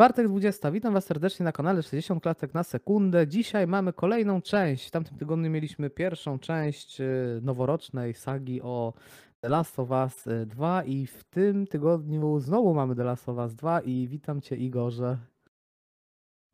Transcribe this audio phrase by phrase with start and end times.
[0.00, 0.70] Czwartek 20.
[0.70, 3.26] Witam Was serdecznie na kanale 60 klatek na sekundę.
[3.26, 4.88] Dzisiaj mamy kolejną część.
[4.88, 8.92] W tamtym tygodniu mieliśmy pierwszą część y, noworocznej sagi o
[9.40, 13.54] The Last of Us 2 i w tym tygodniu znowu mamy The Last of Us
[13.54, 15.18] 2 i witam Cię Igorze.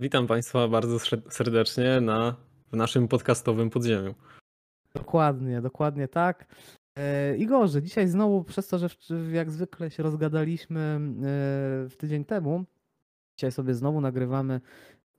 [0.00, 0.98] Witam Państwa bardzo
[1.30, 2.36] serdecznie na,
[2.72, 4.14] w naszym podcastowym podziemiu.
[4.94, 6.46] Dokładnie, dokładnie tak.
[6.98, 8.88] E, Igorze, dzisiaj znowu przez to, że
[9.32, 11.00] jak zwykle się rozgadaliśmy e,
[11.88, 12.64] w tydzień temu,
[13.36, 14.60] Dzisiaj sobie znowu nagrywamy.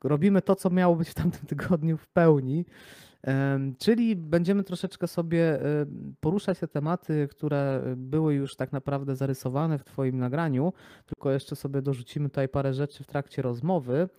[0.03, 2.65] Robimy to, co miało być w tamtym tygodniu w pełni.
[3.77, 5.59] Czyli będziemy troszeczkę sobie
[6.19, 10.73] poruszać te tematy, które były już tak naprawdę zarysowane w Twoim nagraniu,
[11.05, 14.09] tylko jeszcze sobie dorzucimy tutaj parę rzeczy w trakcie rozmowy.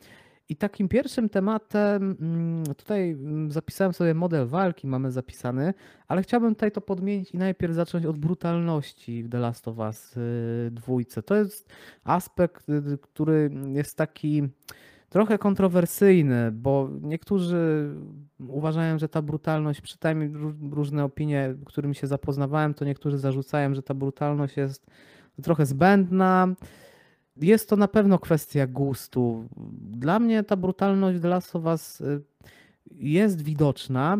[0.48, 5.74] I takim pierwszym tematem, mm, tutaj mm, zapisałem sobie model walki, mamy zapisany,
[6.08, 10.16] ale chciałbym tutaj to podmienić i najpierw zacząć od brutalności w The Last of Us
[10.16, 11.22] y, dwójce.
[11.22, 11.68] To jest
[12.04, 14.48] aspekt, y, który jest taki
[15.08, 17.90] trochę kontrowersyjny, bo niektórzy
[18.48, 20.30] uważają, że ta brutalność, przynajmniej
[20.70, 24.86] różne opinie, którymi się zapoznawałem, to niektórzy zarzucają, że ta brutalność jest
[25.42, 26.54] trochę zbędna
[27.40, 29.48] jest to na pewno kwestia gustu.
[29.80, 32.22] Dla mnie ta brutalność The Last Us y,
[32.90, 34.18] jest widoczna,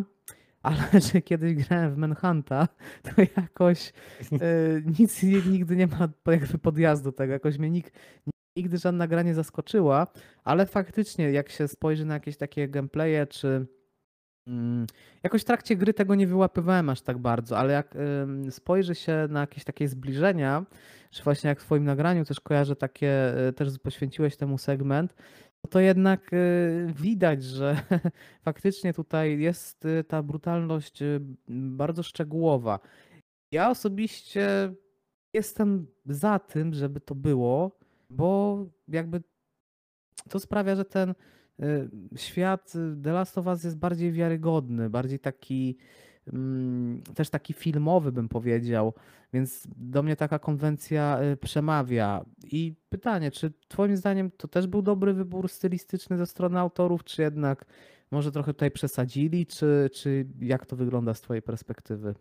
[0.63, 0.79] ale
[1.13, 2.69] że kiedyś grałem w Manhunta,
[3.03, 3.93] to jakoś
[4.33, 7.33] y, nic nigdy nie ma jakby podjazdu tego.
[7.33, 7.99] Jakoś mnie nikt,
[8.57, 10.07] nigdy żadna gra nie zaskoczyła,
[10.45, 13.67] ale faktycznie jak się spojrzy na jakieś takie gameplaye czy
[15.23, 17.95] Jakoś w trakcie gry tego nie wyłapywałem aż tak bardzo, ale jak
[18.51, 20.67] spojrzy się na jakieś takie zbliżenia,
[21.11, 25.15] czy właśnie jak w Twoim nagraniu też kojarzę takie, e, też poświęciłeś temu segment,
[25.71, 26.37] to jednak e,
[26.93, 27.77] widać, że
[28.49, 31.03] faktycznie tutaj jest e, ta brutalność
[31.49, 32.81] bardzo szczegółowa.
[33.53, 34.75] Ja osobiście
[35.33, 37.79] jestem za tym, żeby to było,
[38.11, 39.23] bo jakby
[40.29, 41.15] to sprawia, że ten
[42.17, 45.79] świat The Last of Us jest bardziej wiarygodny, bardziej taki
[46.33, 48.95] Mm, też taki filmowy, bym powiedział,
[49.33, 52.25] więc do mnie taka konwencja y, przemawia.
[52.45, 57.23] I pytanie, czy Twoim zdaniem to też był dobry wybór stylistyczny ze strony autorów, czy
[57.23, 57.65] jednak
[58.11, 62.15] może trochę tutaj przesadzili, czy, czy jak to wygląda z Twojej perspektywy?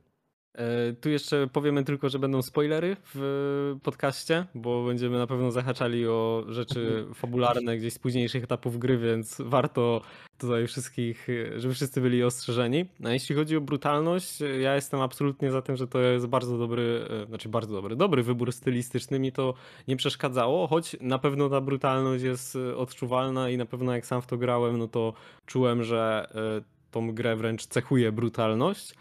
[0.57, 6.07] E, tu jeszcze powiemy tylko, że będą spoilery w podcaście, bo będziemy na pewno zahaczali
[6.07, 10.01] o rzeczy fabularne gdzieś z późniejszych etapów gry, więc warto
[10.37, 12.85] tutaj wszystkich, żeby wszyscy byli ostrzeżeni.
[13.03, 17.07] A jeśli chodzi o brutalność, ja jestem absolutnie za tym, że to jest bardzo dobry,
[17.23, 19.19] e, znaczy bardzo dobry, dobry wybór stylistyczny.
[19.19, 19.53] Mi to
[19.87, 24.27] nie przeszkadzało, choć na pewno ta brutalność jest odczuwalna i na pewno jak sam w
[24.27, 25.13] to grałem, no to
[25.45, 28.93] czułem, że e, tą grę wręcz cechuje brutalność.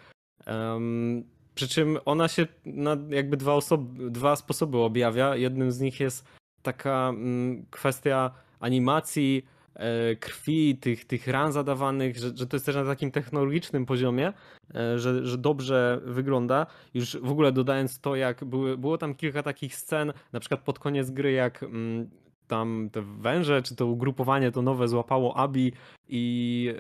[1.57, 5.37] Przy czym ona się na jakby dwa, osoby, dwa sposoby objawia.
[5.37, 6.25] Jednym z nich jest
[6.63, 8.31] taka mm, kwestia
[8.61, 13.87] animacji, e, krwi, tych, tych ran zadawanych, że, że to jest też na takim technologicznym
[13.87, 14.33] poziomie,
[14.75, 16.67] e, że, że dobrze wygląda.
[16.95, 20.79] Już w ogóle dodając to, jak były, było tam kilka takich scen, na przykład pod
[20.79, 22.11] koniec gry, jak mm,
[22.47, 25.73] tam te węże, czy to ugrupowanie to nowe złapało Abi
[26.09, 26.75] i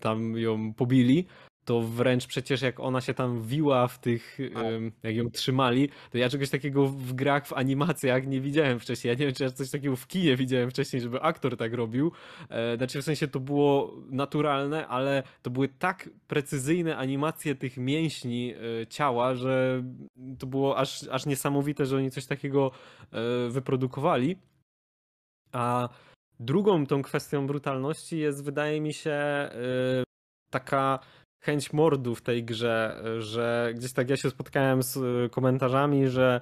[0.00, 1.26] tam ją pobili
[1.68, 4.38] to wręcz przecież jak ona się tam wiła w tych,
[5.02, 9.08] jak ją trzymali, to ja czegoś takiego w grach, w animacjach nie widziałem wcześniej.
[9.08, 12.12] Ja nie wiem, czy ja coś takiego w kinie widziałem wcześniej, żeby aktor tak robił.
[12.48, 18.54] E, znaczy w sensie to było naturalne, ale to były tak precyzyjne animacje tych mięśni
[18.54, 19.82] e, ciała, że
[20.38, 22.70] to było aż, aż niesamowite, że oni coś takiego
[23.12, 24.36] e, wyprodukowali.
[25.52, 25.88] A
[26.40, 29.48] drugą tą kwestią brutalności jest, wydaje mi się,
[30.50, 30.98] taka
[31.40, 36.40] chęć mordu w tej grze, że gdzieś tak ja się spotkałem z y, komentarzami, że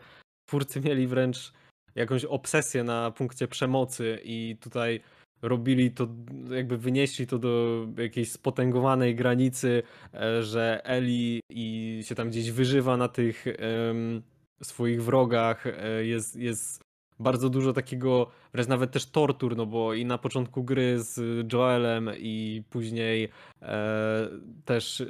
[0.48, 1.52] twórcy mieli wręcz
[1.94, 5.00] jakąś obsesję na punkcie przemocy i tutaj
[5.42, 6.08] robili to,
[6.50, 9.82] jakby wynieśli to do jakiejś spotęgowanej granicy,
[10.14, 14.22] e, że Eli i się tam gdzieś wyżywa na tych um,
[14.62, 16.85] swoich wrogach, e, jest, jest
[17.18, 21.18] bardzo dużo takiego, wręcz nawet też tortur, no bo i na początku gry z
[21.52, 23.28] Joelem i później
[23.62, 24.28] e,
[24.64, 25.04] też e,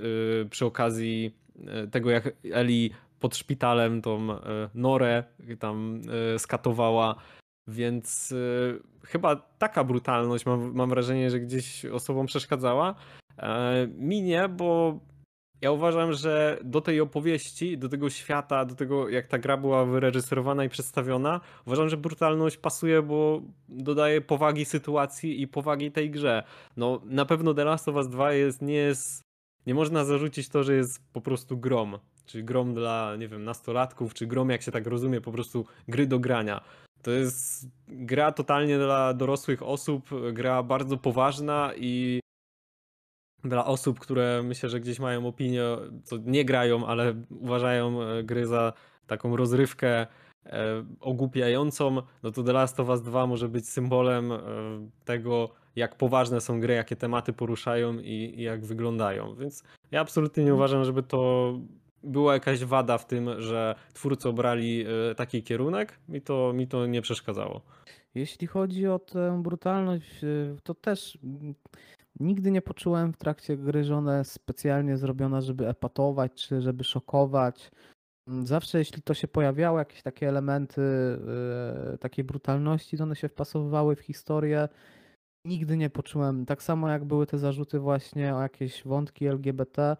[0.50, 1.34] przy okazji
[1.66, 4.36] e, tego jak Eli pod szpitalem tą e,
[4.74, 5.24] Norę
[5.58, 6.00] tam
[6.34, 7.14] e, skatowała,
[7.68, 12.94] więc e, chyba taka brutalność mam, mam wrażenie, że gdzieś osobom przeszkadzała.
[13.98, 14.98] Mi nie, bo
[15.60, 19.84] ja uważam, że do tej opowieści, do tego świata, do tego jak ta gra była
[19.84, 26.42] wyreżyserowana i przedstawiona, uważam, że brutalność pasuje, bo dodaje powagi sytuacji i powagi tej grze.
[26.76, 29.22] No na pewno The Last of Us 2 jest, nie jest,
[29.66, 31.98] nie można zarzucić to, że jest po prostu grom.
[32.26, 36.06] Czyli grom dla, nie wiem, nastolatków, czy grom, jak się tak rozumie, po prostu gry
[36.06, 36.60] do grania.
[37.02, 42.20] To jest gra totalnie dla dorosłych osób, gra bardzo poważna i
[43.48, 45.62] dla osób, które myślę, że gdzieś mają opinię,
[46.04, 48.72] co nie grają, ale uważają e, gry za
[49.06, 50.06] taką rozrywkę
[50.46, 54.38] e, ogłupiającą, no to The Last of Us 2 może być symbolem e,
[55.04, 59.34] tego, jak poważne są gry, jakie tematy poruszają i, i jak wyglądają.
[59.34, 61.52] Więc ja absolutnie nie uważam, żeby to
[62.02, 67.02] była jakaś wada w tym, że twórcy obrali taki kierunek, mi to, mi to nie
[67.02, 67.60] przeszkadzało.
[68.14, 70.20] Jeśli chodzi o tę brutalność,
[70.62, 71.18] to też
[72.20, 76.84] Nigdy nie poczułem w trakcie gry, że ona jest specjalnie zrobiona, żeby epatować, czy żeby
[76.84, 77.70] szokować.
[78.28, 80.80] Mm, zawsze jeśli to się pojawiało, jakieś takie elementy
[81.90, 84.68] yy, takiej brutalności, to one się wpasowywały w historię.
[85.44, 89.96] Nigdy nie poczułem, tak samo jak były te zarzuty właśnie o jakieś wątki LGBT,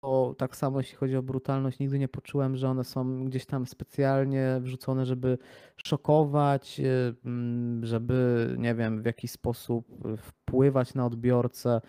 [0.00, 3.66] to tak samo jeśli chodzi o brutalność, nigdy nie poczułem, że one są gdzieś tam
[3.66, 5.38] specjalnie wrzucone, żeby
[5.76, 11.80] szokować, y, mm, żeby nie wiem, w jakiś sposób wpływać na odbiorcę.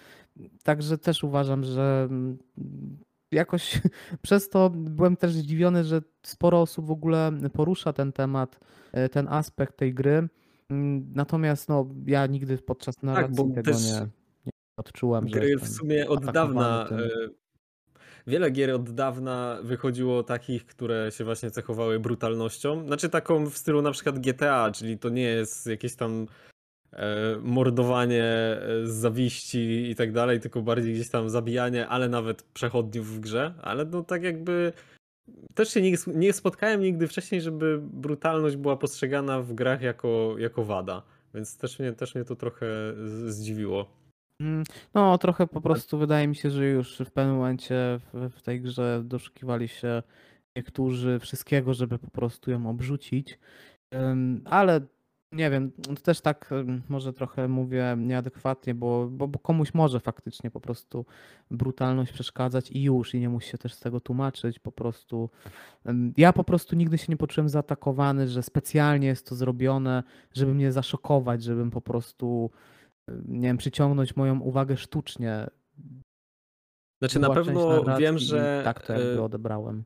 [0.64, 2.38] Także też uważam, że mm,
[3.32, 3.82] jakoś
[4.22, 8.60] przez to byłem też zdziwiony, że sporo osób w ogóle porusza ten temat,
[9.06, 10.30] y, ten aspekt tej gry.
[10.70, 14.08] Mm, natomiast no, ja nigdy podczas tak, narracji tak, tego nie,
[14.46, 15.26] nie odczułem.
[15.26, 17.00] Gry w sumie od dawna tym.
[18.28, 22.86] Wiele gier od dawna wychodziło takich, które się właśnie cechowały brutalnością.
[22.86, 26.28] Znaczy taką w stylu na przykład GTA, czyli to nie jest jakieś tam
[26.94, 32.44] e, mordowanie e, z zawiści i tak dalej, tylko bardziej gdzieś tam zabijanie, ale nawet
[32.44, 33.54] przechodniów w grze.
[33.62, 34.74] Ale no tak jakby
[35.54, 40.64] też się nie, nie spotkałem nigdy wcześniej, żeby brutalność była postrzegana w grach jako, jako
[40.64, 41.04] wada.
[41.34, 42.66] Więc też mnie, też mnie to trochę
[43.26, 43.99] zdziwiło.
[44.42, 44.64] Mm,
[44.94, 48.62] no, trochę po prostu wydaje mi się, że już w pewnym momencie w, w tej
[48.62, 50.04] grze doszukiwali się
[50.56, 53.40] niektórzy wszystkiego, żeby po prostu ją obrzucić.
[54.46, 54.82] Ale
[55.32, 55.72] nie wiem,
[56.04, 56.50] też tak
[56.90, 61.06] może trochę mówię nieadekwatnie, bo, bo, bo, komuś może faktycznie po prostu
[61.52, 64.60] brutalność przeszkadzać i już, i nie musi się też z tego tłumaczyć.
[64.60, 65.30] Po prostu
[66.18, 70.04] ja po prostu nigdy się nie poczułem zaatakowany, że specjalnie jest to zrobione,
[70.34, 72.52] żeby mnie zaszokować, żebym po prostu
[73.28, 75.48] nie wiem, przyciągnąć moją uwagę sztucznie.
[77.02, 79.84] Znaczy na pewno wiem, że tak to jakby e, odebrałem.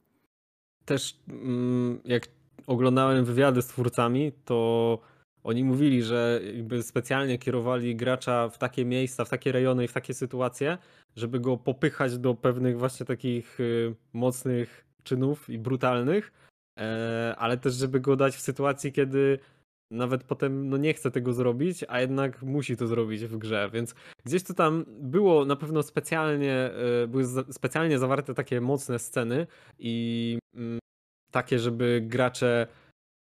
[0.86, 2.28] Też mm, jak
[2.68, 5.00] oglądałem wywiady z twórcami, to
[5.44, 9.94] oni mówili, że jakby specjalnie kierowali gracza w takie miejsca, w takie rejony i w
[9.94, 10.78] takie sytuacje,
[11.16, 16.32] żeby go popychać do pewnych właśnie takich y, mocnych czynów i brutalnych,
[16.80, 19.40] e, ale też żeby go dać w sytuacji, kiedy
[19.94, 23.96] nawet potem no nie chce tego zrobić, a jednak musi to zrobić w grze, więc
[24.26, 26.72] gdzieś to tam było na pewno specjalnie,
[27.04, 29.48] e, były specjalnie zawarte takie mocne sceny
[29.80, 30.80] i mm,
[31.32, 32.68] takie, żeby gracze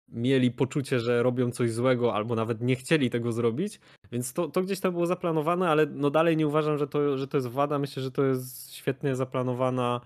[0.09, 3.81] mieli poczucie, że robią coś złego, albo nawet nie chcieli tego zrobić,
[4.13, 7.29] więc to, to gdzieś tam było zaplanowane, ale no dalej nie uważam, że to, że
[7.29, 7.79] to jest wada.
[7.79, 10.01] Myślę, że to jest świetnie zaplanowana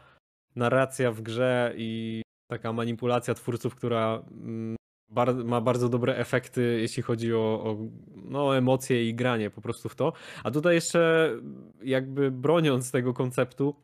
[0.57, 4.77] narracja w grze i taka manipulacja twórców, która mm,
[5.09, 7.77] bar ma bardzo dobre efekty, jeśli chodzi o, o
[8.17, 10.13] no, emocje i granie po prostu w to.
[10.45, 11.31] A tutaj jeszcze
[11.83, 13.75] jakby broniąc tego konceptu,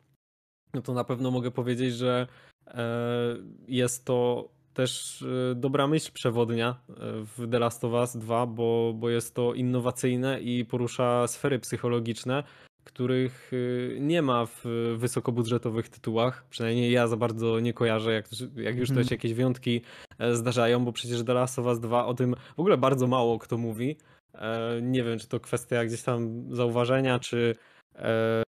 [0.73, 2.27] no to na pewno mogę powiedzieć, że
[2.67, 3.35] e,
[3.67, 6.93] jest to też e, dobra myśl przewodnia e,
[7.37, 12.43] w The Last of Us 2, bo, bo jest to innowacyjne i porusza sfery psychologiczne,
[12.83, 14.63] których y, nie ma w
[14.97, 16.45] wysokobudżetowych tytułach.
[16.49, 18.25] Przynajmniej ja za bardzo nie kojarzę, jak,
[18.55, 19.07] jak już też mhm.
[19.11, 19.81] jakieś wyjątki
[20.19, 23.39] e, zdarzają, bo przecież The Last of Us 2 o tym w ogóle bardzo mało
[23.39, 23.97] kto mówi.
[24.33, 27.55] E, nie wiem, czy to kwestia gdzieś tam zauważenia, czy
[27.95, 28.43] e,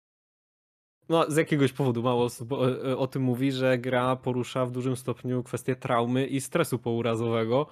[1.08, 4.96] no, z jakiegoś powodu mało osób o, o tym mówi, że gra porusza w dużym
[4.96, 7.66] stopniu kwestie traumy i stresu pourazowego,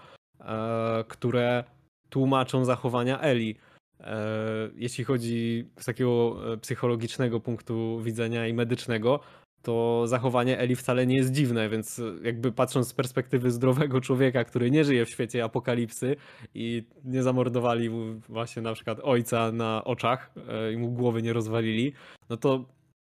[1.08, 1.64] które
[2.10, 3.56] tłumaczą zachowania Eli.
[4.02, 9.20] E, jeśli chodzi z takiego e, psychologicznego punktu widzenia i medycznego,
[9.62, 14.70] to zachowanie Eli wcale nie jest dziwne, więc jakby patrząc z perspektywy zdrowego człowieka, który
[14.70, 16.16] nie żyje w świecie apokalipsy
[16.54, 21.32] i nie zamordowali mu właśnie na przykład ojca na oczach e, i mu głowy nie
[21.32, 21.92] rozwalili,
[22.30, 22.64] no to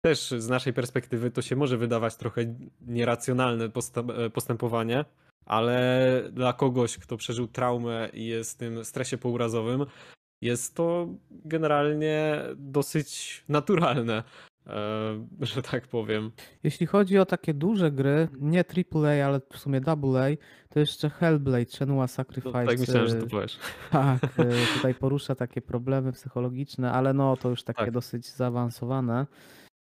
[0.05, 3.69] też z naszej perspektywy to się może wydawać trochę nieracjonalne
[4.33, 5.05] postępowanie,
[5.47, 9.87] ale dla kogoś, kto przeżył traumę i jest w tym stresie pourazowym,
[10.47, 14.23] jest to generalnie dosyć naturalne,
[14.67, 16.31] e, że tak powiem.
[16.62, 20.26] Jeśli chodzi o takie duże gry, nie AAA, ale w sumie AA,
[20.69, 22.65] to jeszcze Hellblade, Shenmue Sacrifice.
[22.65, 23.59] No, tak myślałem, że to powiesz.
[23.91, 24.45] Tak, e,
[24.76, 27.91] tutaj porusza takie problemy psychologiczne, ale no to już takie tak.
[27.91, 29.26] dosyć zaawansowane.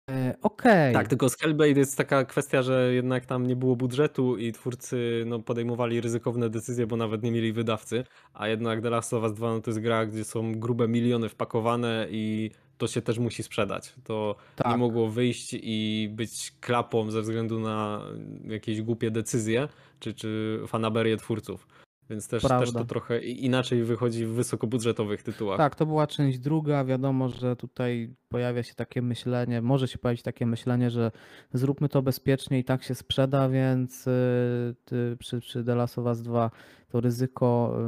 [0.08, 0.94] E, Okej.
[0.94, 5.24] Tak, tylko z Hellblade jest taka kwestia, że jednak tam nie było budżetu i twórcy
[5.26, 9.32] no, podejmowali ryzykowne decyzje, bo nawet nie mieli wydawcy, a jednak The Last of Us
[9.34, 13.42] 2 no, to jest gra, gdzie są grube miliony wpakowane i to się też musi
[13.42, 13.94] sprzedać.
[14.04, 14.78] To nie Tak.
[14.78, 18.02] mogło wyjść i być klapą ze względu na
[18.44, 19.68] jakieś głupie decyzje
[20.00, 21.66] czy, czy fanaberię twórców.
[22.10, 25.58] Więc też, też to trochę inaczej wychodzi w wysokobudżetowych tytułach.
[25.58, 26.84] Tak, to była część druga.
[26.84, 31.10] Wiadomo, że tutaj pojawia się takie myślenie, może się pojawić takie myślenie, że
[31.52, 36.22] zróbmy to bezpiecznie i tak się sprzeda, więc y, przy, przy The Last of Us
[36.22, 36.50] 2
[36.88, 37.78] to ryzyko,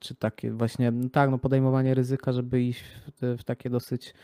[0.00, 2.84] czy takie właśnie, no tak, no podejmowanie ryzyka, żeby iść
[3.20, 4.14] w, w takie dosyć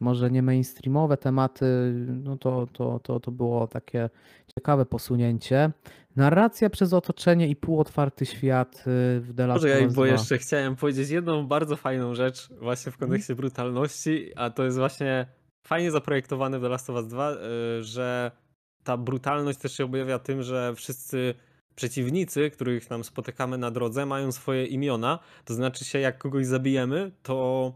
[0.00, 1.92] może nie mainstreamowe tematy,
[2.24, 4.10] no to, to, to, to było takie
[4.54, 5.70] ciekawe posunięcie.
[6.18, 8.80] Narracja przez otoczenie i półotwarty świat y,
[9.20, 10.12] w The Last Poczekaj, of Us bo 2.
[10.12, 13.10] jeszcze chciałem powiedzieć jedną bardzo fajną rzecz właśnie w Mhm.
[13.10, 15.26] kontekście brutalności, a to jest właśnie
[15.66, 17.36] fajnie zaprojektowane w The Last of Us 2, y,
[17.84, 18.30] że
[18.84, 21.34] ta brutalność też się objawia tym, że wszyscy
[21.74, 25.18] przeciwnicy, których tam spotykamy na drodze, mają swoje imiona.
[25.44, 27.72] To znaczy się, jak kogoś zabijemy, to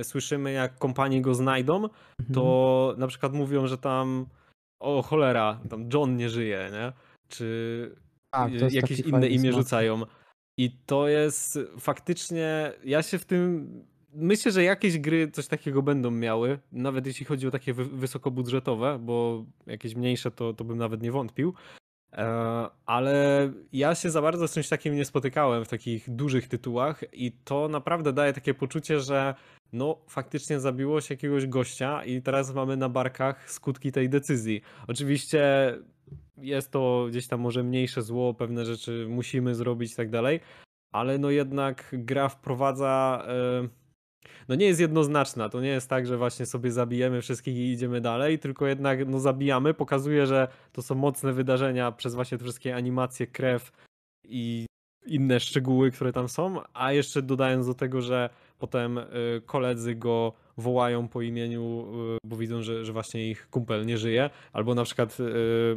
[0.00, 2.34] y, słyszymy, jak kompanii go znajdą, Mhm.
[2.34, 4.26] to na przykład mówią, że tam
[4.80, 6.92] o cholera, tam John nie żyje, nie?
[7.38, 7.96] Czy
[8.30, 9.62] Tak, jakieś inne imię smak.
[9.62, 10.02] rzucają.
[10.58, 13.70] I to jest faktycznie, ja się w tym,
[14.14, 18.98] myślę, że jakieś gry coś takiego będą miały, nawet jeśli chodzi o takie wy- wysokobudżetowe,
[18.98, 21.54] bo jakieś mniejsze to, to bym nawet nie wątpił.
[22.12, 22.26] E,
[22.86, 27.32] Ale ja się za bardzo z czymś takim nie spotykałem w takich dużych tytułach i
[27.44, 29.34] to naprawdę daje takie poczucie, że
[29.72, 34.62] no faktycznie zabiło się jakiegoś gościa i teraz mamy na barkach skutki tej decyzji.
[34.88, 35.42] Oczywiście
[36.36, 40.40] jest to gdzieś tam może mniejsze zło, pewne rzeczy musimy zrobić i tak dalej,
[40.92, 43.24] ale no jednak gra wprowadza.
[43.28, 43.68] e,
[44.48, 45.48] No nie jest jednoznaczna.
[45.48, 49.20] To nie jest tak, że właśnie sobie zabijemy wszystkich i idziemy dalej, tylko jednak no
[49.20, 49.74] zabijamy.
[49.74, 53.72] Pokazuje, że to są mocne wydarzenia przez właśnie te wszystkie animacje, krew
[54.24, 54.66] i
[55.06, 58.30] inne szczegóły, które tam są, a jeszcze dodając do tego, że
[58.64, 59.04] potem y,
[59.46, 64.30] koledzy go wołają po imieniu, y, bo widzą, że, że właśnie ich kumpel nie żyje,
[64.52, 65.24] albo na przykład y,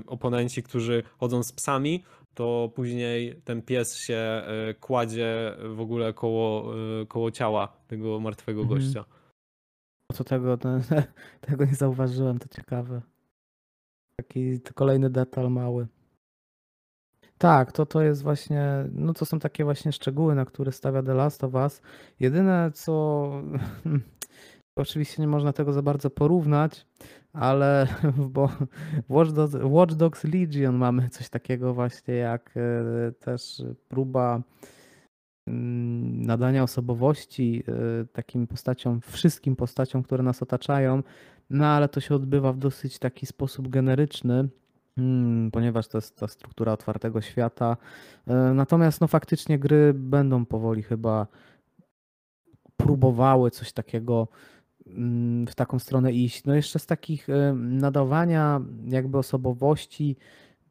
[0.08, 2.04] oponenci, którzy chodzą z psami,
[2.34, 4.42] to później ten pies się
[4.80, 6.74] kładzie w ogóle koło,
[7.08, 8.80] koło ciała tego martwego Mhm.
[8.80, 9.06] gościa.
[10.14, 10.58] Co tego,
[11.48, 13.02] tego nie zauważyłem, to ciekawe.
[14.16, 15.88] Taki kolejny detal mały.
[17.38, 21.14] Tak, to, to jest właśnie, no to są takie właśnie szczegóły, na które stawia The
[21.14, 21.82] Last of Us.
[22.20, 23.32] Jedyne co,
[24.76, 26.86] oczywiście nie można tego za bardzo porównać,
[27.34, 27.88] ale
[28.34, 28.50] bo
[29.10, 34.42] Watch Dogs, Watch Dogs Legion mamy coś takiego właśnie jak e, też próba
[35.48, 41.04] mm, nadania osobowości e, takim postaciom, wszystkim postaciom, które nas otaczają,
[41.50, 44.50] no ale to się odbywa w dosyć taki sposób generyczny,
[45.52, 47.78] ponieważ to jest ta struktura otwartego świata.
[48.28, 51.28] E, Natomiast no faktycznie gry będą powoli chyba
[52.78, 54.28] próbowały coś takiego
[54.88, 56.46] mm, w taką stronę iść.
[56.46, 60.18] No jeszcze z takich e, nadawania jakby osobowości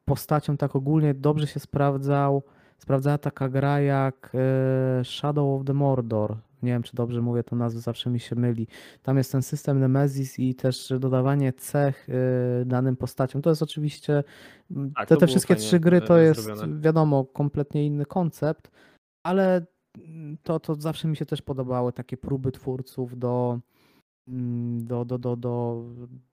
[0.05, 2.43] postaciom tak ogólnie dobrze się sprawdzał,
[2.77, 6.37] sprawdzała taka gra jak e, Shadow of the Mordor.
[6.63, 8.67] Nie wiem, czy dobrze mówię to nazwę, zawsze mi się myli.
[9.03, 13.41] Tam jest ten system Nemesis i też dodawanie cech e, danym postaciom.
[13.41, 14.23] To jest oczywiście,
[14.95, 16.81] Tak, te, te wszystkie trzy gry to jest zrobione.
[16.81, 18.71] wiadomo kompletnie inny koncept,
[19.23, 19.65] ale
[19.97, 23.59] mm, to, to zawsze mi się też podobały takie próby twórców do,
[24.27, 25.83] mm, do, do, do, do,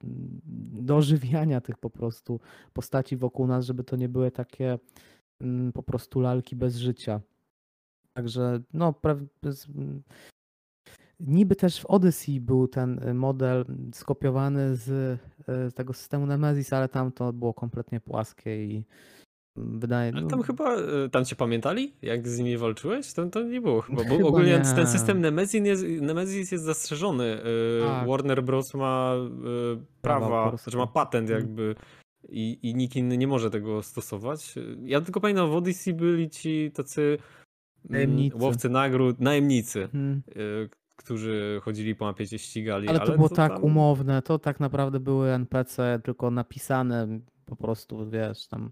[0.04, 0.40] mm,
[0.73, 2.40] do ożywiania tych po prostu
[2.73, 4.78] postaci wokół nas, żeby to nie były takie
[5.75, 7.21] po prostu lalki bez życia.
[8.16, 9.26] Także no, pra-
[11.21, 16.88] niby też w Odyssey był ten y, model skopiowany z y, tego systemu Nemesis, ale
[16.88, 18.85] tam to było kompletnie płaskie i
[19.56, 23.12] mm, wydaje Ale no, tam chyba, e, tam cię pamiętali, jak z nimi walczyłeś?
[23.12, 24.75] To, to nie było chyba, bo Chyba ogólnie nie.
[24.75, 27.38] ten system Nemesis jest, Nemesis jest zastrzeżony.
[27.87, 28.09] Tak.
[28.09, 28.75] Warner Bros.
[28.75, 29.14] ma
[30.02, 31.40] Prawa prawa, że ma patent Mhm.
[31.47, 31.75] jakby
[32.28, 34.54] i, i nikt inny nie może tego stosować.
[34.85, 37.18] Ja tylko pamiętam, w Odyssey byli ci tacy
[37.88, 38.36] Najemnicy.
[38.36, 39.88] łowcy nagród, najemnicy,
[40.28, 40.28] e,
[40.96, 42.88] którzy chodzili po mapie, cię ścigali.
[42.88, 47.08] Ale to było tak tam- umowne, to tak naprawdę były NPC tylko napisane
[47.46, 48.70] po prostu, wiesz, tam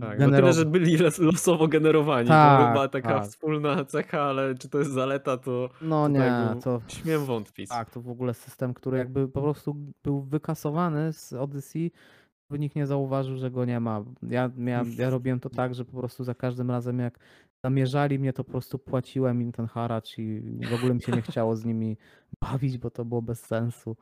[0.00, 2.26] Tak, no tyle, że byli los- losowo generowani.
[2.28, 3.28] to Tak, chyba taka tak.
[3.28, 6.32] wspólna cecha, ale czy to jest zaleta, to No nie,
[6.64, 7.68] to śmiem wątpić.
[7.70, 11.92] tak, to w ogóle system, który jakby po prostu był wykasowany z Odyssey,
[12.50, 14.04] by nikt nie zauważył, że go nie ma.
[14.22, 17.18] Ja, ja, ja robiłem to tak, że po prostu za każdym razem jak
[17.64, 20.40] zamierzali mnie, to po prostu płaciłem im ten haracz i
[20.70, 21.96] w ogóle mi się nie chciało z nimi
[22.40, 23.96] bawić, bo to było bez sensu.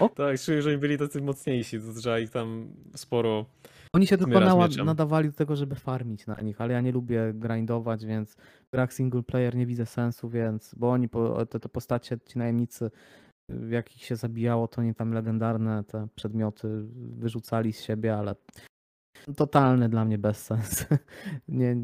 [0.00, 0.08] O.
[0.08, 3.46] Tak, czuję, że byli tacy mocniejsi, to trzeba ich tam sporo
[3.92, 7.32] Oni się tylko nała- nadawali do tego, żeby farmić na nich, ale ja nie lubię
[7.34, 11.68] grindować, więc w grach single player nie widzę sensu, więc, bo oni, po- te, te
[11.68, 12.90] postacie, ci najemnicy,
[13.48, 18.34] w jakich się zabijało, to nie tam legendarne te przedmioty wyrzucali z siebie, ale
[19.36, 20.86] totalny dla mnie bezsens.
[21.48, 21.76] nie,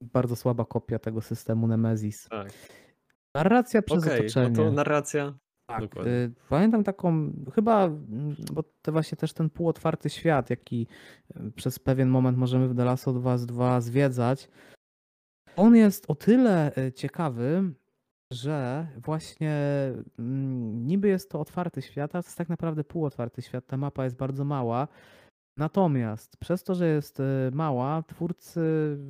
[0.00, 2.28] bardzo słaba kopia tego systemu Nemesis.
[2.28, 2.52] Tak.
[3.34, 4.50] Narracja przez Okej, otoczenie.
[4.50, 5.34] no to narracja.
[5.66, 6.12] Tak, Dokładnie.
[6.12, 10.86] y, pamiętam taką, chyba, mm, bo to właśnie też ten półotwarty świat, jaki
[11.36, 14.48] y, przez pewien moment możemy w The Last of Us 2 zwiedzać,
[15.56, 17.74] on jest o tyle y, ciekawy,
[18.32, 19.54] że właśnie
[20.18, 23.66] mm, niby jest to otwarty świat, ale to jest tak naprawdę półotwarty świat.
[23.66, 24.88] Ta mapa jest bardzo mała.
[25.56, 28.60] Natomiast przez to, że jest y, mała, twórcy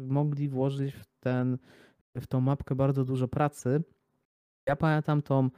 [0.09, 1.59] mogli włożyć w, ten,
[2.17, 3.83] w tą mapkę bardzo dużo pracy.
[4.67, 5.51] Ja pamiętam tą,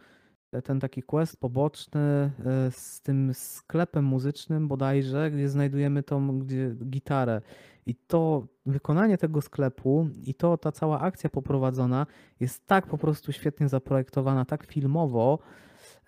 [0.65, 2.31] ten taki quest poboczny
[2.69, 7.41] y, z tym sklepem muzycznym bodajże, gdzie znajdujemy tą gdzie, gitarę.
[7.87, 12.07] I to wykonanie tego sklepu i to ta cała akcja poprowadzona
[12.41, 15.39] jest tak po prostu świetnie zaprojektowana, tak filmowo,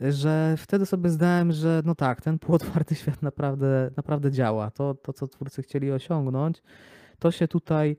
[0.01, 4.71] że wtedy sobie zdałem, że no tak, ten półotwarty świat naprawdę, naprawdę działa.
[4.71, 6.63] To, to, co twórcy chcieli osiągnąć,
[7.19, 7.97] to się tutaj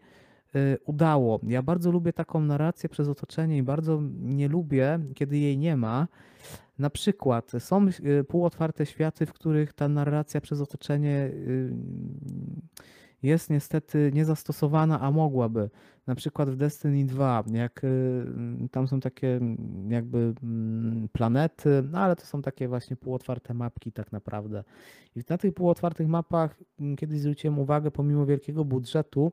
[0.56, 1.39] y, udało.
[1.44, 6.08] Ja bardzo lubię taką narrację przez otoczenie i bardzo nie lubię, kiedy jej nie ma.
[6.79, 11.74] Na przykład są y, półotwarte światy, w których ta narracja przez otoczenie y,
[13.23, 15.69] jest niestety niezastosowana, a mogłaby.
[16.07, 18.25] Na przykład w Destiny 2, jak y,
[18.71, 23.91] tam są takie mm, jakby mm, planety, no ale to są takie właśnie półotwarte mapki
[23.91, 24.63] tak naprawdę.
[25.15, 29.31] I na tych półotwartych mapach mm, kiedyś zwróciłem uwagę, pomimo wielkiego budżetu,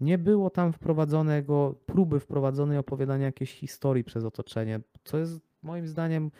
[0.00, 6.30] nie było tam wprowadzonego, próby wprowadzonej opowiadania jakiejś historii przez otoczenie, co jest moim zdaniem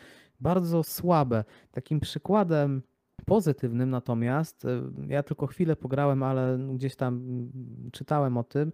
[0.40, 1.44] bardzo słabe.
[1.70, 2.82] Takim przykładem
[3.24, 8.72] Pozytywnym natomiast, y, ja tylko chwilę pograłem, ale gdzieś tam mm, czytałem o tym,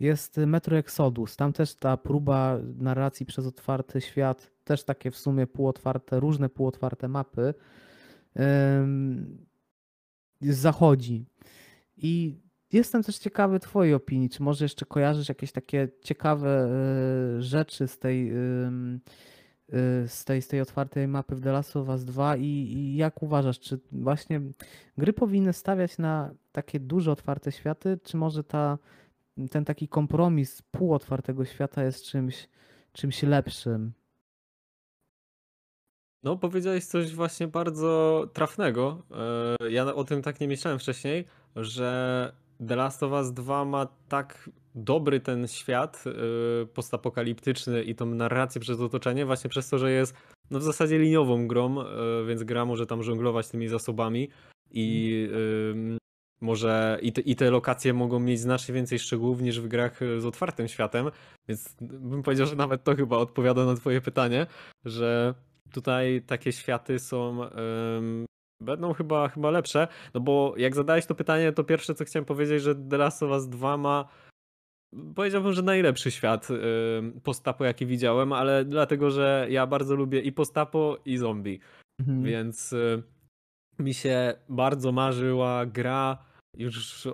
[0.00, 1.36] jest Metro Exodus.
[1.36, 7.08] Tam też ta próba narracji przez otwarty świat, też takie w sumie półotwarte, różne półotwarte
[7.08, 7.54] mapy,
[10.40, 11.26] zachodzi.
[11.96, 12.40] I
[12.72, 14.30] jestem też ciekawy Twojej opinii.
[14.30, 16.68] Czy może jeszcze kojarzysz jakieś takie ciekawe
[17.38, 18.32] y, rzeczy z tej
[20.06, 23.22] z tej, z tej otwartej mapy w The Last of Us 2 i, i jak
[23.22, 24.40] uważasz, czy właśnie
[24.98, 28.78] gry powinny stawiać na takie duże otwarte światy, czy może ta,
[29.50, 32.48] ten taki kompromis półotwartego świata jest czymś,
[32.92, 33.92] czymś lepszym?
[36.22, 39.02] No, powiedziałeś coś właśnie bardzo trafnego.
[39.60, 41.24] E, ja o tym tak nie myślałem wcześniej,
[41.56, 42.32] że
[42.68, 48.60] The Last of Us 2 ma tak dobry ten świat yy, postapokaliptyczny i tą narrację
[48.60, 50.14] przez otoczenie właśnie przez to, że jest
[50.50, 54.28] no w zasadzie liniową grą, yy, więc gra może tam żonglować tymi zasobami
[54.70, 55.98] i yy,
[56.40, 60.24] może i te, i te lokacje mogą mieć znacznie więcej szczegółów niż w grach z
[60.24, 61.10] otwartym światem,
[61.48, 64.46] więc bym powiedział, że nawet to chyba odpowiada na twoje pytanie,
[64.84, 65.34] że
[65.72, 67.40] tutaj takie światy są
[68.60, 72.62] Będą chyba, chyba lepsze, no bo jak zadałeś to pytanie, to pierwsze co chciałem powiedzieć,
[72.62, 74.08] że The Last of Us 2 ma
[75.14, 76.48] powiedziałbym, że najlepszy świat
[77.22, 81.60] postapo jaki widziałem, ale dlatego, że ja bardzo lubię i postapo i zombie,
[82.00, 82.22] mhm.
[82.22, 83.02] więc y,
[83.78, 87.10] mi się bardzo marzyła gra już e,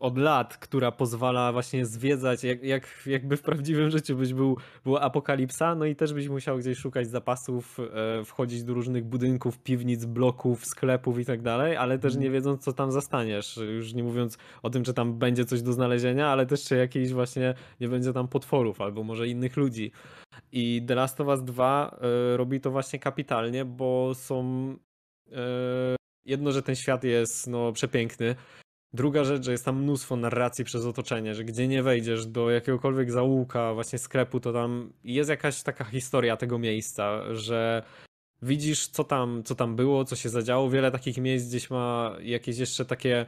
[0.00, 5.00] od lat, która pozwala właśnie zwiedzać, jak, jak, jakby w prawdziwym życiu byś był, była
[5.00, 10.04] apokalipsa, no i też byś musiał gdzieś szukać zapasów, e, wchodzić do różnych budynków, piwnic,
[10.04, 12.22] bloków, sklepów i tak dalej, ale też mhm.
[12.22, 13.56] nie wiedząc, co tam zastaniesz.
[13.56, 17.12] Już nie mówiąc o tym, czy tam będzie coś do znalezienia, ale też czy jakiejś
[17.12, 19.92] właśnie nie będzie tam potworów albo może innych ludzi.
[20.52, 21.98] I The Last of Us 2
[22.32, 24.76] e, robi to właśnie kapitalnie, bo są
[26.26, 28.34] jedno, że ten świat jest no, przepiękny.
[28.92, 33.12] Druga rzecz, że jest tam mnóstwo narracji przez otoczenie, że gdzie nie wejdziesz do jakiegokolwiek
[33.12, 37.82] zaułka, właśnie sklepu, to tam jest jakaś taka historia tego miejsca, że
[38.42, 40.70] widzisz, co tam, co tam było, co się zadziało.
[40.70, 43.26] Wiele takich miejsc gdzieś ma jakieś jeszcze takie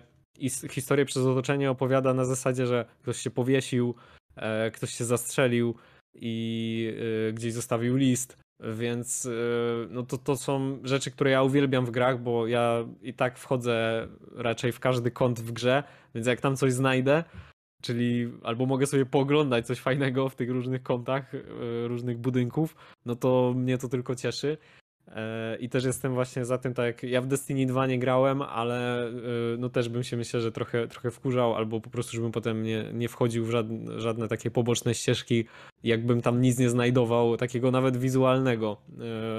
[0.70, 3.94] historie przez otoczenie opowiada na zasadzie, że ktoś się powiesił,
[4.36, 5.74] e, ktoś się zastrzelił
[6.14, 6.92] i
[7.28, 8.38] e, gdzieś zostawił list.
[8.60, 13.14] Więc y, no to, to są rzeczy, które ja uwielbiam w grach, bo ja i
[13.14, 15.82] tak wchodzę raczej w każdy kąt w grze,
[16.14, 17.24] więc jak tam coś znajdę,
[17.82, 21.42] czyli albo mogę sobie pooglądać coś fajnego w tych różnych kątach, y,
[21.88, 24.58] różnych budynków, no to mnie to tylko cieszy.
[25.16, 28.42] E, I też jestem właśnie za tym, tak jak ja w Destiny 2 nie grałem,
[28.42, 29.12] ale e,
[29.58, 32.84] no też bym się myślę, że trochę, trochę wkurzał, albo po prostu, żebym potem nie,
[32.92, 35.44] nie wchodził w żadne, żadne takie poboczne ścieżki,
[35.84, 38.76] jakbym tam nic nie znajdował, takiego nawet wizualnego,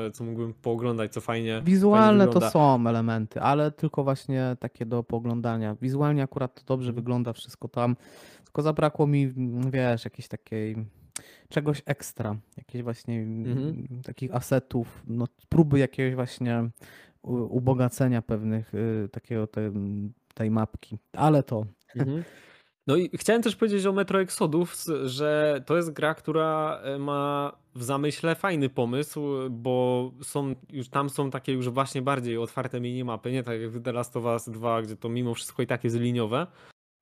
[0.07, 1.61] e, co mógłbym pooglądać, co fajnie.
[1.65, 5.75] Wizualne fajnie to są elementy, ale tylko właśnie takie do pooglądania.
[5.81, 7.95] Wizualnie akurat to dobrze wygląda wszystko tam,
[8.43, 9.33] tylko zabrakło mi,
[9.71, 10.75] wiesz, jakiejś takiej
[11.49, 14.01] czegoś ekstra, jakichś właśnie Mhm.
[14.03, 16.69] takich asetów, no, próby jakiegoś właśnie
[17.49, 19.71] ubogacenia pewnych y, takiego te,
[20.33, 22.23] tej mapki, ale to Mhm.
[22.87, 27.51] No i chciałem też powiedzieć o Metro Exodus, że to jest gra, która e, ma
[27.75, 33.31] w zamyśle fajny pomysł, bo są już tam są takie już właśnie bardziej otwarte minimapy,
[33.31, 35.83] nie tak jak w The Last of Us 2, gdzie to mimo wszystko i tak
[35.83, 36.47] jest liniowe.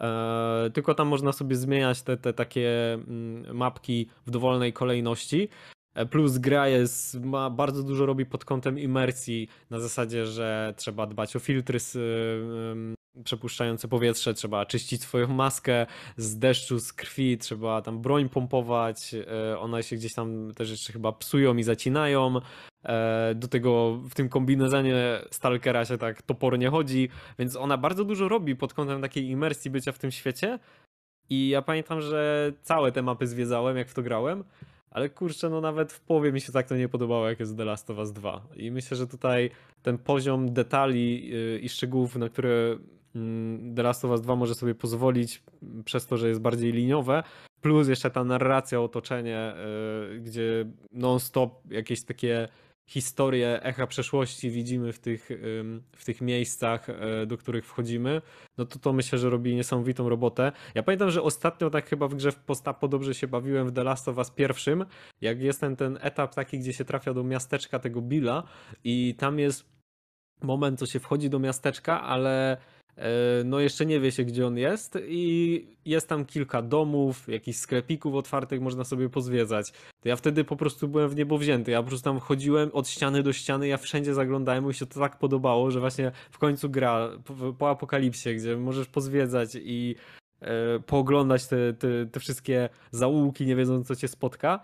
[0.02, 5.50] E, tylko tam można sobie zmieniać te, te takie mm, mapki w dowolnej kolejności.
[5.94, 11.08] E, Plus gra jest, ma bardzo dużo robi pod kątem imersji, na zasadzie, że trzeba
[11.08, 15.86] dbać o filtry z, ym, przepuszczające powietrze, trzeba czyścić swoją maskę
[16.18, 20.94] z deszczu, z krwi, trzeba tam broń pompować, e, one się gdzieś tam też jeszcze
[20.94, 22.40] chyba psują i zacinają.
[22.88, 28.30] E, Do tego w tym kombinezonie Stalkera się tak topornie chodzi, więc ona bardzo dużo
[28.30, 30.60] robi pod kątem takiej imersji bycia w tym świecie.
[31.30, 34.44] I ja pamiętam, że całe te mapy zwiedzałem, jak w to grałem.
[34.92, 37.66] Ale kurczę, no nawet w połowie mi się tak to nie podobało, jak jest The
[37.66, 38.48] Last of Us 2.
[38.56, 39.50] I myślę, że tutaj
[39.84, 42.78] ten poziom detali yy, i szczegółów, na które
[43.16, 45.44] mm, The Last of Us 2 może sobie pozwolić,
[45.86, 47.24] przez to, że jest bardziej liniowe,
[47.62, 49.54] plus jeszcze ta narracja, otoczenie,
[50.12, 52.48] yy, gdzie non-stop jakieś takie
[52.88, 55.30] historie, echa przeszłości widzimy w tych,
[55.92, 58.22] w tych miejscach, yy, do których wchodzimy,
[58.58, 60.52] no to to myślę, że robi niesamowitą robotę.
[60.76, 63.84] Ja pamiętam, że ostatnio tak chyba w grze w postapo dobrze się bawiłem w The
[63.84, 64.86] Last of Us pierwszym,
[65.22, 68.44] jak jest ten, ten etap taki, gdzie się trafia do miasteczka tego Billa
[68.84, 69.78] i tam jest
[70.44, 72.58] moment, co się wchodzi do miasteczka, ale e,
[73.46, 78.16] no jeszcze nie wie się, gdzie on jest i jest tam kilka domów, jakichś sklepików
[78.16, 79.72] otwartych, można sobie pozwiedzać.
[79.72, 82.88] To ja wtedy po prostu byłem w niebo wzięty, ja po prostu tam chodziłem od
[82.88, 86.70] ściany do ściany, ja wszędzie zaglądałem, mi się to tak podobało, że właśnie w końcu
[86.70, 89.96] gra po, po apokalipsie, gdzie możesz pozwiedzać i
[90.42, 94.60] e, pooglądać te, te, te wszystkie zaułki, nie wiedząc co cię spotka.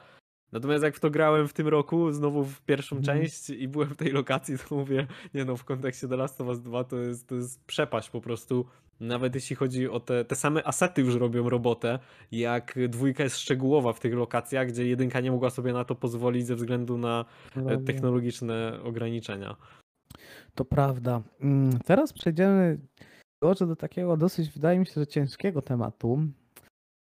[0.54, 3.20] Natomiast jak w to grałem w tym roku, znowu w pierwszą Mhm.
[3.20, 6.48] część i byłem w tej lokacji, to mówię, nie no, w kontekście The Last of
[6.48, 8.66] Us 2 to jest, to jest przepaść po prostu.
[9.00, 12.00] Nawet jeśli chodzi o te, te same asety już robią robotę,
[12.32, 16.46] jak dwójka jest szczegółowa w tych lokacjach, gdzie jedynka nie mogła sobie na to pozwolić
[16.46, 19.56] ze względu na e, technologiczne ograniczenia.
[20.56, 21.22] To prawda.
[21.42, 22.80] Mm, Teraz przejdziemy
[23.60, 26.20] do takiego dosyć, wydaje mi się, że ciężkiego tematu,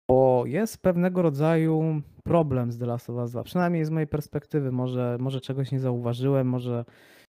[0.08, 3.42] bo jest pewnego rodzaju problem z The Last of Us 2.
[3.42, 4.72] Przynajmniej z mojej perspektywy.
[4.72, 6.84] Może, może czegoś nie zauważyłem, może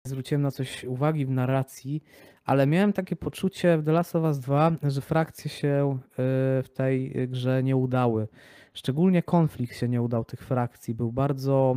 [0.06, 2.02] zwróciłem na coś uwagi w narracji,
[2.44, 6.16] ale miałem takie poczucie w The Last of Us 2, że frakcje się y,
[6.62, 8.28] w tej grze nie udały.
[8.74, 10.94] Szczególnie konflikt się nie udał tych frakcji.
[10.94, 11.76] Był bardzo,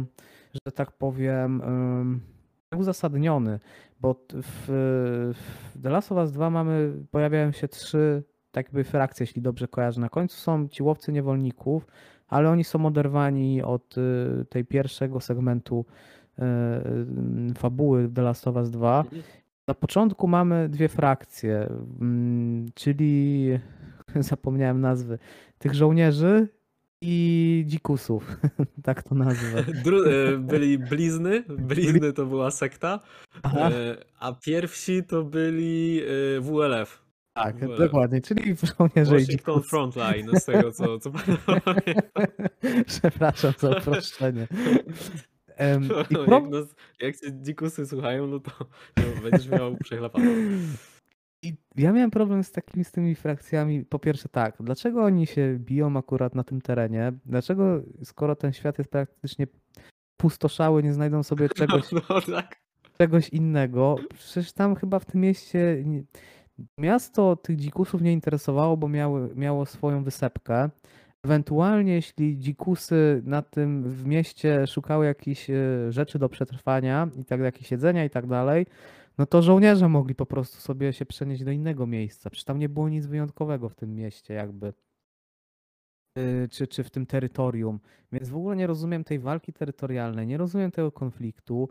[0.66, 1.62] że tak powiem,
[2.78, 3.60] uzasadniony,
[4.00, 4.66] bo w,
[5.36, 10.02] w The Last of Us 2 mamy, pojawiają się trzy tak frakcje, jeśli dobrze kojarzę.
[10.02, 11.88] Na końcu są ci łowcy niewolników,
[12.30, 15.86] ale oni są oderwani od y, tej pierwszego segmentu
[16.40, 16.42] y,
[17.52, 19.06] y, fabuły The Last of Us 2.
[19.68, 21.70] Na początku mamy dwie frakcje,
[22.02, 23.50] mm, czyli
[24.16, 25.20] zapomniałem nazwy,
[25.58, 26.48] tych żołnierzy
[27.02, 28.38] i dzikusów,
[28.84, 29.64] tak to nazwę.
[30.40, 33.00] Byli blizny, blizny to była sekta,
[34.20, 36.02] a pierwsi to byli
[36.42, 37.09] WLF.
[37.34, 37.80] Tak, WLF.
[37.80, 39.70] dokładnie, czyli żołnierze Washington dzikusy.
[39.70, 41.12] Frontline, z tego co, co.
[42.88, 44.48] Przepraszam za uproszczenie.
[45.56, 48.52] Em, I jak, nas, jak cię dzikusy słuchają, no to,
[48.94, 50.26] to będziesz miał przechlapane.
[51.44, 53.86] I ja miałem problem z takimi z tymi frakcjami.
[53.86, 57.14] Po pierwsze tak, dlaczego oni się biją akurat na tym terenie?
[57.26, 59.48] Dlaczego, skoro ten świat jest praktycznie
[60.18, 62.56] pustoszały, nie znajdą sobie czegoś, No tak.
[62.98, 63.96] czegoś innego?
[64.14, 65.84] Przecież tam chyba w tym mieście
[66.78, 70.70] miasto tych dzikusów nie interesowało, bo miały, miało swoją wysepkę.
[71.24, 75.56] Ewentualnie, jeśli dzikusy na tym w mieście szukały jakichś e,
[75.92, 78.66] rzeczy do przetrwania i tak jakieś jedzenia i tak dalej,
[79.18, 82.30] no to żołnierze mogli po prostu sobie się przenieść do innego miejsca.
[82.30, 84.74] Przecież tam nie było nic wyjątkowego w tym mieście, jakby.
[86.18, 87.80] Y, Czy, czy w tym terytorium.
[88.12, 91.70] Więc w ogóle nie rozumiem tej walki terytorialnej, nie rozumiem tego konfliktu.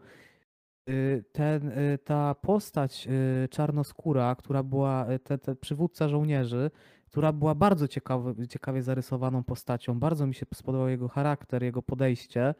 [0.88, 3.08] Y, Ten, y, ta postać
[3.44, 6.70] y, czarnoskóra, która była, y, te, te przywódca żołnierzy,
[7.06, 12.54] która była bardzo ciekawy, ciekawie zarysowaną postacią, bardzo mi się spodobał jego charakter, jego podejście.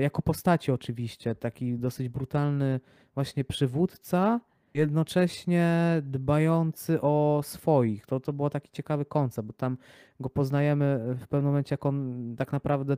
[0.00, 2.80] jako postaci oczywiście, taki dosyć brutalny
[3.14, 4.40] właśnie przywódca,
[4.78, 5.68] jednocześnie
[6.02, 8.06] dbający o swoich.
[8.06, 9.76] To, to był taki ciekawy koncept, bo tam
[10.20, 12.96] go poznajemy w pewnym momencie, jak on tak naprawdę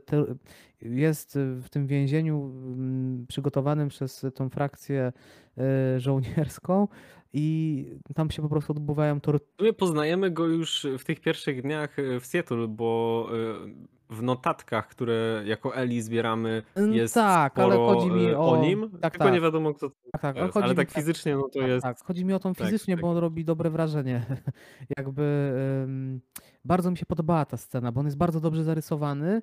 [0.81, 5.13] jest w tym więzieniu mm, przygotowanym przez tą frakcję
[5.57, 6.87] e, żołnierską
[7.33, 9.45] i tam się po prostu odbywają tortury.
[9.61, 14.87] My poznajemy go już w tych pierwszych dniach e, w Seattle, bo e, w notatkach,
[14.87, 19.25] które jako Eli zbieramy, jest tak, ale chodzi mi e, o- o nim, tak, tylko
[19.25, 19.33] tak.
[19.33, 20.57] nie wiadomo kto to Tak, tak, jest.
[20.57, 21.83] Ale mi tak tak- fizycznie, no to Tak, jest...
[21.83, 23.01] tak, chodzi mi o tą tak, fizycznie, tak.
[23.01, 24.25] bo on robi dobre wrażenie.
[24.97, 26.21] Jakby em,
[26.65, 29.41] bardzo mi się podobała ta scena, bo on jest bardzo dobrze zarysowany.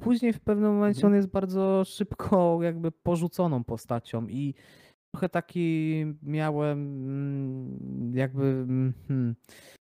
[0.00, 1.12] Później w pewnym momencie Mhm.
[1.12, 4.54] on jest bardzo szybko jakby porzuconą postacią i
[5.16, 9.36] trochę taki miałem mm, jakby mm, hmm,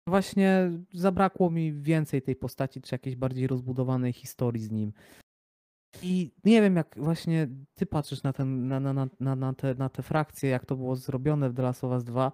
[0.08, 4.94] właśnie zabrakło mi więcej tej postaci, czy jakiejś bardziej rozbudowanej historii z nim.
[6.02, 9.90] I nie wiem, jak właśnie ty patrzysz na, ten, na, na, na, na, te, na
[9.90, 12.32] te frakcje, jak to było zrobione w The Last of Us 2,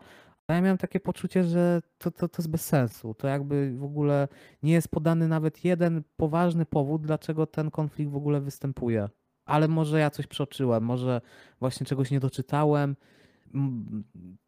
[0.47, 3.13] ale ja miałem takie poczucie, że to, to, to jest bez sensu.
[3.13, 4.28] To jakby w ogóle
[4.63, 9.10] nie jest podany nawet jeden poważny powód, dlaczego ten konflikt w ogóle występuje.
[9.49, 11.21] Ale może ja coś przeoczyłem, może
[11.59, 12.95] właśnie czegoś nie doczytałem.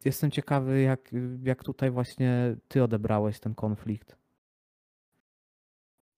[0.04, 1.10] Jestem ciekawy, jak,
[1.42, 4.16] jak tutaj właśnie ty odebrałeś ten konflikt.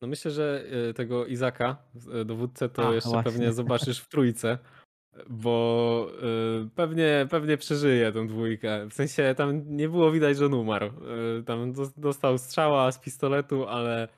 [0.02, 1.76] No myślę, że e, tego Izaka,
[2.20, 3.32] e, dowódcę, to A, jeszcze właśnie.
[3.32, 4.58] pewnie zobaczysz w trójce,
[5.28, 6.06] bo
[6.64, 8.86] e, pewnie, pewnie przeżyje tą dwójkę.
[8.90, 10.90] W sensie tam nie było widać, że on umarł.
[11.46, 14.08] Tam dos- dostał strzała z pistoletu, ale.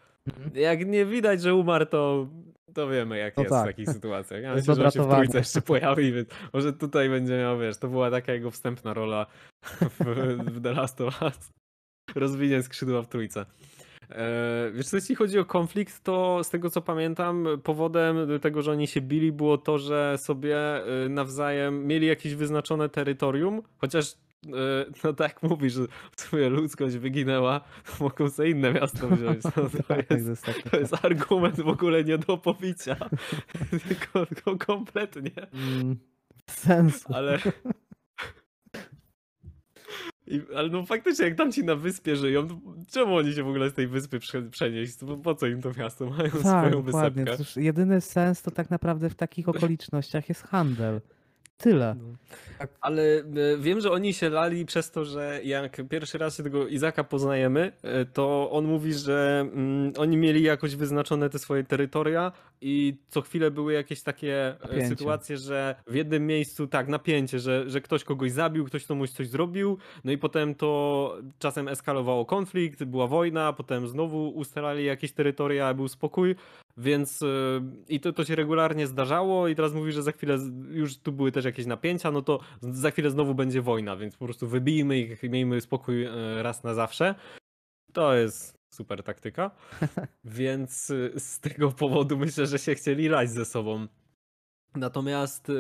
[0.55, 2.29] Jak nie widać, że umarł, to,
[2.75, 3.65] to wiemy, jak No jest tak.
[3.65, 4.43] w takich sytuacjach.
[4.43, 7.79] Ja myślę, że on się w trójce jeszcze pojawi, więc może tutaj będzie miał, wiesz,
[7.79, 9.27] to była taka jego wstępna rola
[9.81, 10.05] w,
[10.51, 11.53] w The Last of Us.
[12.15, 13.47] Rozwinie skrzydła w trójce.
[14.11, 18.73] E, Wiesz, co, jeśli chodzi o konflikt, to z tego co pamiętam, powodem tego, że
[18.73, 24.15] oni się bili, było to, że sobie e, nawzajem mieli jakieś wyznaczone terytorium, chociaż
[25.05, 25.83] no tak mówisz, że
[26.16, 27.61] w sumie ludzkość wyginęła,
[28.01, 29.44] mogą sobie inne miasto wziąć.
[29.44, 32.96] No, to, Tak, jest, to jest takie- to jest argument w ogóle nie do pobicia.
[33.88, 35.31] Tylko, kompletnie.
[35.53, 35.96] Mm,
[36.46, 37.14] bez sensu.
[37.14, 37.38] Ale.
[40.29, 42.55] I, ale no faktycznie, jak tam ci na wyspie żyją, to
[42.92, 44.96] czemu oni się w ogóle z tej wyspy prze, przenieść?
[44.99, 46.07] Po, po co im to miasto?
[46.11, 47.25] Mają Tak, swoją dokładnie.
[47.25, 47.44] wysepkę.
[47.44, 51.01] Cóż, jedyny sens to tak naprawdę w takich okolicznościach jest handel.
[51.59, 51.95] Tyle.
[51.95, 52.16] No.
[52.59, 52.71] Tak.
[52.81, 53.25] Ale e,
[53.59, 57.73] wiem, że oni się lali przez to, że jak pierwszy raz się tego Izaka poznajemy,
[57.83, 63.21] e, to on mówi, że mm, oni mieli jakoś wyznaczone te swoje terytoria i co
[63.21, 64.88] chwilę były jakieś takie e, Napięcie.
[64.88, 69.29] sytuacje, że w jednym miejscu, tak, napięcie, że, że ktoś kogoś zabił, ktoś komuś coś
[69.29, 75.75] zrobił, no i potem to czasem eskalowało konflikt, była wojna, potem znowu ustalali jakieś terytoria,
[75.75, 76.35] był spokój,
[76.77, 77.27] więc e,
[77.89, 80.39] i to, to się regularnie zdarzało i teraz mówi, że za chwilę
[80.71, 84.25] już tu były też jakieś napięcia, no to za chwilę znowu będzie wojna, więc po
[84.25, 87.15] prostu wybijmy ich i miejmy spokój e, raz na zawsze.
[87.93, 89.51] To jest super taktyka.
[90.25, 93.87] Więc e, z tego powodu myślę, że się chcieli lać ze sobą.
[94.75, 95.55] Natomiast e,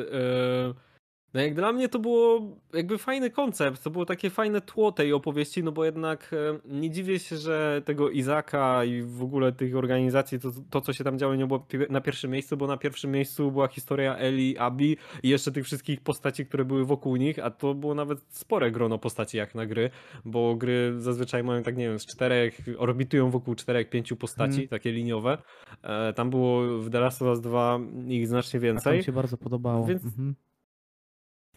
[1.34, 2.40] no jak dla mnie to było
[2.74, 6.90] jakby fajny koncept, to było takie fajne tło tej opowieści, no bo jednak e, nie
[6.90, 11.18] dziwię się, że tego Izaka i w ogóle tych organizacji, to, to co się tam
[11.18, 15.28] działo nie było na pierwszym miejscu, bo na pierwszym miejscu była historia Eli, Abi i
[15.28, 19.36] jeszcze tych wszystkich postaci, które były wokół nich, a to było nawet spore grono postaci
[19.36, 19.90] jak na gry,
[20.24, 24.68] bo gry zazwyczaj mają tak, nie wiem, z czterech, orbitują wokół czterech, pięciu postaci, Mhm.
[24.68, 25.38] takie liniowe.
[25.82, 28.98] E, Tam było w The Last of Us 2 ich znacznie więcej.
[28.98, 29.86] mi się bardzo podobało.
[29.86, 30.34] Więc- Mhm.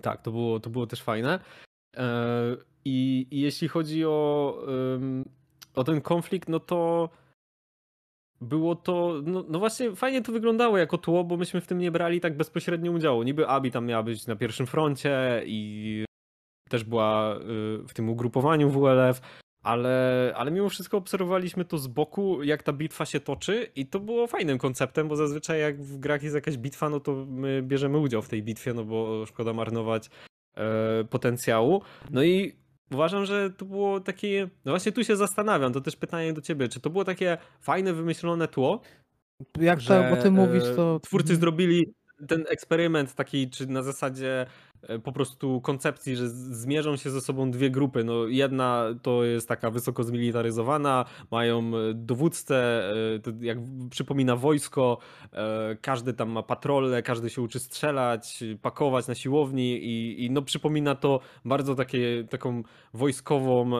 [0.01, 1.39] Tak, to było, to było też fajne.
[1.97, 4.57] E, I, i jeśli chodzi o,
[5.75, 7.09] o ten konflikt, no to
[8.41, 11.91] było to, no, no właśnie fajnie to wyglądało jako tło, bo myśmy w tym nie
[11.91, 13.23] brali tak bezpośrednio udziału.
[13.23, 16.05] Niby Abi tam miała być na pierwszym froncie i
[16.69, 17.39] też była y,
[17.87, 19.21] w tym ugrupowaniu WLF,
[19.63, 23.99] ale, ale mimo wszystko obserwowaliśmy to z boku, jak ta bitwa się toczy i to
[23.99, 27.97] było fajnym konceptem, bo zazwyczaj jak w grach jest jakaś bitwa, no to my bierzemy
[27.97, 30.09] udział w tej bitwie, no bo szkoda marnować
[30.57, 31.81] e, potencjału.
[32.11, 32.55] No i
[32.93, 36.67] uważam, że to było takie, no właśnie tu się zastanawiam, to też pytanie do ciebie,
[36.67, 38.81] czy to było takie fajne, wymyślone tło,
[39.59, 40.99] Jak że to, bo ty mówisz, e, to.
[40.99, 41.39] twórcy Mhm.
[41.39, 41.93] zrobili
[42.27, 44.45] ten eksperyment taki, czy na zasadzie e,
[45.03, 48.03] po prostu koncepcji, że zmierzą się ze sobą dwie grupy.
[48.03, 53.57] No jedna to jest taka wysoko zmilitaryzowana, mają e, dowódcę, e, jak
[53.89, 54.97] przypomina wojsko,
[55.33, 60.41] e, każdy tam ma patrole, każdy się uczy strzelać, pakować na siłowni i, i no
[60.41, 62.63] przypomina to bardzo takie, taką
[62.93, 63.71] wojskową,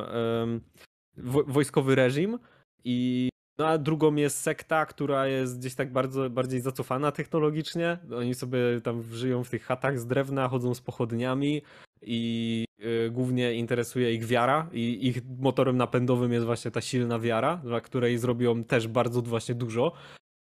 [1.48, 2.40] wojskowy reżim
[2.84, 7.98] i No a drugą jest sekta, która jest gdzieś tak bardzo bardziej zacofana technologicznie.
[8.17, 11.62] Oni sobie tam żyją w tych chatach z drewna, chodzą z pochodniami
[12.02, 17.58] i y, głównie interesuje ich wiara i ich motorem napędowym jest właśnie ta silna wiara,
[17.58, 19.93] dla której zrobią też bardzo właśnie dużo.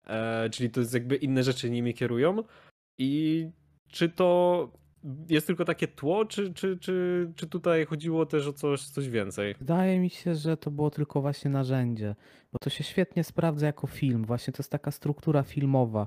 [0.07, 2.43] E, czyli to jest jakby inne rzeczy nimi kierują.
[2.99, 3.47] I
[3.89, 4.71] czy to
[5.29, 9.55] jest tylko takie tło, czy, czy, czy, czy tutaj chodziło też o coś, coś więcej?
[9.59, 12.15] Wydaje mi się, że to było tylko właśnie narzędzie,
[12.53, 14.25] bo to się świetnie sprawdza jako film.
[14.25, 16.07] Właśnie to jest taka struktura filmowa.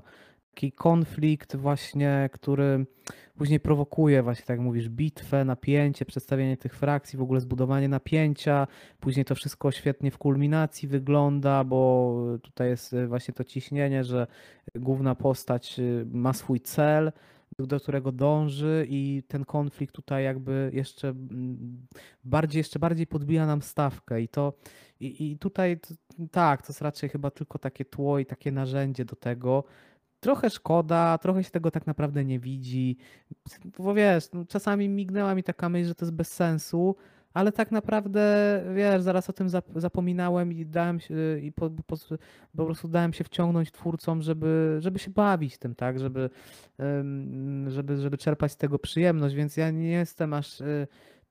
[0.54, 2.86] Taki konflikt właśnie, który
[3.38, 8.66] później prowokuje właśnie, tak jak mówisz, bitwę, napięcie, przedstawienie tych frakcji, w ogóle zbudowanie napięcia.
[9.00, 14.26] Później to wszystko świetnie w kulminacji wygląda, bo tutaj jest właśnie to ciśnienie, że
[14.74, 17.12] główna postać y, ma swój cel,
[17.66, 21.86] do którego dąży i ten konflikt tutaj jakby jeszcze mm,
[22.24, 24.52] bardziej, jeszcze bardziej podbija nam stawkę i to
[25.00, 25.80] i, i tutaj
[26.30, 29.64] tak, to jest raczej chyba tylko takie tło i takie narzędzie do tego.
[30.20, 32.96] Trochę szkoda, trochę się tego tak naprawdę nie widzi,
[33.78, 36.96] bo wiesz, no, czasami mignęła mi taka myśl, że to jest bez sensu,
[37.34, 38.22] ale tak naprawdę,
[38.74, 41.96] wiesz, zaraz o tym zapominałem i dałem się, i po, po,
[42.56, 46.30] po, prostu dałem się wciągnąć twórcom, żeby, żeby się bawić tym, tak, żeby,
[47.68, 50.86] żeby, żeby czerpać z tego przyjemność, więc ja nie jestem aż y,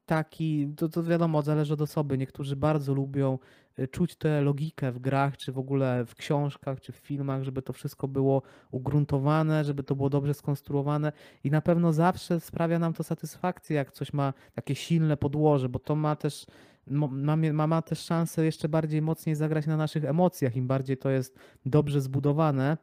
[0.10, 2.18] taki, to, to wiadomo, zależy od osoby.
[2.18, 3.40] Niektórzy bardzo lubią
[3.88, 7.74] czuć tę logikę w grach, czy w ogóle w książkach, czy w filmach, żeby to
[7.74, 11.12] wszystko było ugruntowane, żeby to było dobrze skonstruowane
[11.44, 15.80] i na pewno zawsze sprawia nam to satysfakcję, jak coś ma takie silne podłoże, bo
[15.80, 16.46] to ma też
[16.88, 21.40] ma, ma, też szansę jeszcze bardziej mocniej zagrać na naszych emocjach, im bardziej to jest
[21.66, 22.78] dobrze zbudowane.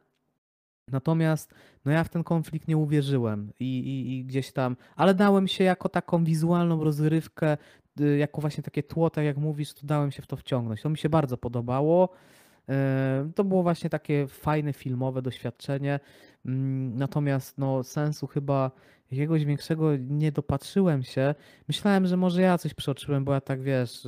[0.91, 1.53] Natomiast
[1.85, 5.63] no ja w ten konflikt nie uwierzyłem i, i, i, gdzieś tam, ale dałem się
[5.63, 7.57] jako taką wizualną rozrywkę,
[7.99, 10.81] jako właśnie takie tło, tak jak mówisz, to dałem się w to wciągnąć.
[10.81, 12.09] To mi się bardzo podobało.
[12.69, 15.99] E, to było właśnie takie fajne filmowe doświadczenie.
[16.45, 18.71] Mm, natomiast no, sensu chyba
[19.11, 21.35] jakiegoś większego nie dopatrzyłem się.
[21.67, 24.07] Myślałem, że może ja coś przeoczyłem, bo ja tak wiesz,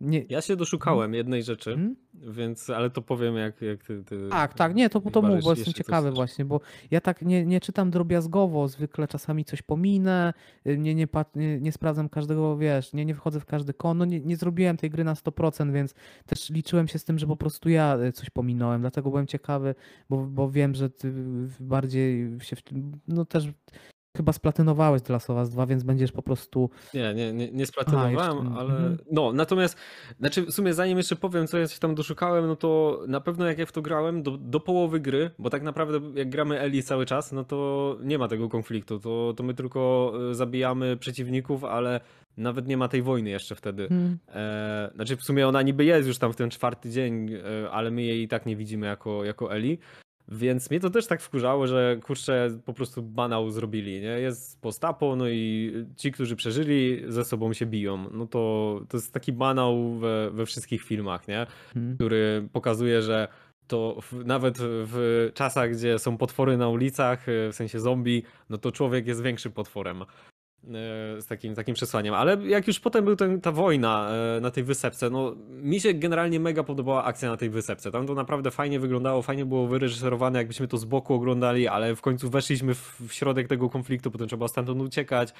[0.00, 0.24] nie...
[0.28, 1.96] Ja się doszukałem jednej rzeczy, hmm?
[2.14, 5.50] więc, ale to powiem jak, jak ty, ty Tak, tak, nie, to, to mów, bo
[5.50, 10.34] jestem ciekawy właśnie, bo ja tak nie, nie czytam drobiazgowo, zwykle czasami coś pominę,
[10.66, 14.04] y, nie, nie, nie, nie sprawdzam każdego, wiesz, nie, nie wchodzę w każdy kon, no
[14.04, 15.94] nie, nie zrobiłem tej gry na 100%, więc
[16.26, 19.74] też liczyłem się z tym, że po prostu ja y, coś pominąłem, dlatego byłem ciekawy,
[20.10, 21.12] bo, bo wiem, że ty
[21.60, 22.56] bardziej się,
[23.08, 23.48] no też
[24.16, 26.70] chyba splatynowałeś The Last of Us 2, więc będziesz po prostu...
[26.94, 28.70] Nie, nie, nie, nie splatynowałem, Aha, ale...
[28.70, 28.98] Mhm.
[29.12, 29.78] No, natomiast,
[30.18, 33.46] znaczy w sumie zanim jeszcze powiem, co ja się tam doszukałem, no to na pewno
[33.46, 36.82] jak ja w to grałem, do, do połowy gry, bo tak naprawdę jak gramy Eli
[36.82, 41.64] cały czas, no to nie ma tego konfliktu, to, to my tylko e, zabijamy przeciwników,
[41.64, 42.00] ale
[42.36, 43.88] nawet nie ma tej wojny jeszcze wtedy.
[43.88, 44.18] Hmm.
[44.34, 47.90] E, znaczy w sumie ona niby jest już tam w ten czwarty dzień, e, ale
[47.90, 49.78] my jej i tak nie widzimy jako, jako Eli.
[50.28, 54.20] Więc mnie to też tak wkurzało, że kurczę, po prostu banał zrobili, nie?
[54.20, 58.10] Jest postapo, no i ci, którzy przeżyli, ze sobą się biją.
[58.12, 61.46] No to, to jest taki banał we, we wszystkich filmach, nie?
[61.74, 61.94] Hmm.
[61.94, 63.28] Który pokazuje, że
[63.66, 68.72] to w, nawet w czasach, gdzie są potwory na ulicach, w sensie zombie, no to
[68.72, 70.04] człowiek jest większym potworem.
[70.64, 72.14] E, z takim, takim przesłaniem.
[72.14, 75.94] Ale jak już potem był ten, ta wojna e, na tej wysepce, no mi się
[75.94, 77.90] generalnie mega podobała akcja na tej wysepce.
[77.90, 82.00] Tam to naprawdę fajnie wyglądało, fajnie było wyreżyserowane, jakbyśmy to z boku oglądali, ale w
[82.00, 85.32] końcu weszliśmy w, w środek tego konfliktu, potem trzeba stamtąd uciekać.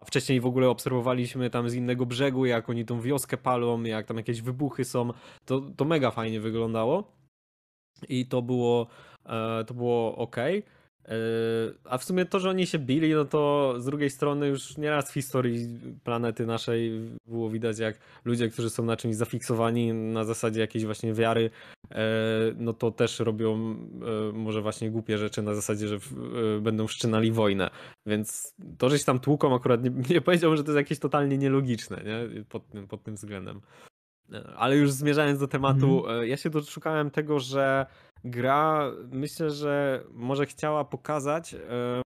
[0.00, 4.06] A wcześniej w ogóle obserwowaliśmy tam z innego brzegu, jak oni tą wioskę palą, jak
[4.06, 5.10] tam jakieś wybuchy są.
[5.44, 7.12] To, to mega fajnie wyglądało.
[8.08, 8.86] I to było,
[9.26, 10.36] e, to było ok.
[11.08, 14.76] Yy, a w sumie to, że oni się bili, no to z drugiej strony już
[14.76, 15.68] nieraz w historii
[16.04, 21.14] planety naszej było widać, jak ludzie, którzy są na czymś zafiksowani na zasadzie jakiejś właśnie
[21.14, 21.50] wiary,
[21.90, 21.96] yy,
[22.56, 25.98] no to też robią yy, może właśnie głupie rzeczy na zasadzie, że
[26.60, 27.70] będą wszczynali wojnę.
[28.06, 31.38] Więc to, że się tam tłuką akurat nie, nie powiedziałbym, że to jest jakieś totalnie
[31.38, 32.44] nielogiczne nie?
[32.44, 33.60] Pod, tym, pod tym względem.
[34.56, 36.28] Ale już zmierzając do tematu, mm.
[36.28, 37.86] ja się doszukałem tego, że
[38.24, 42.02] gra myślę, że może chciała pokazać, e,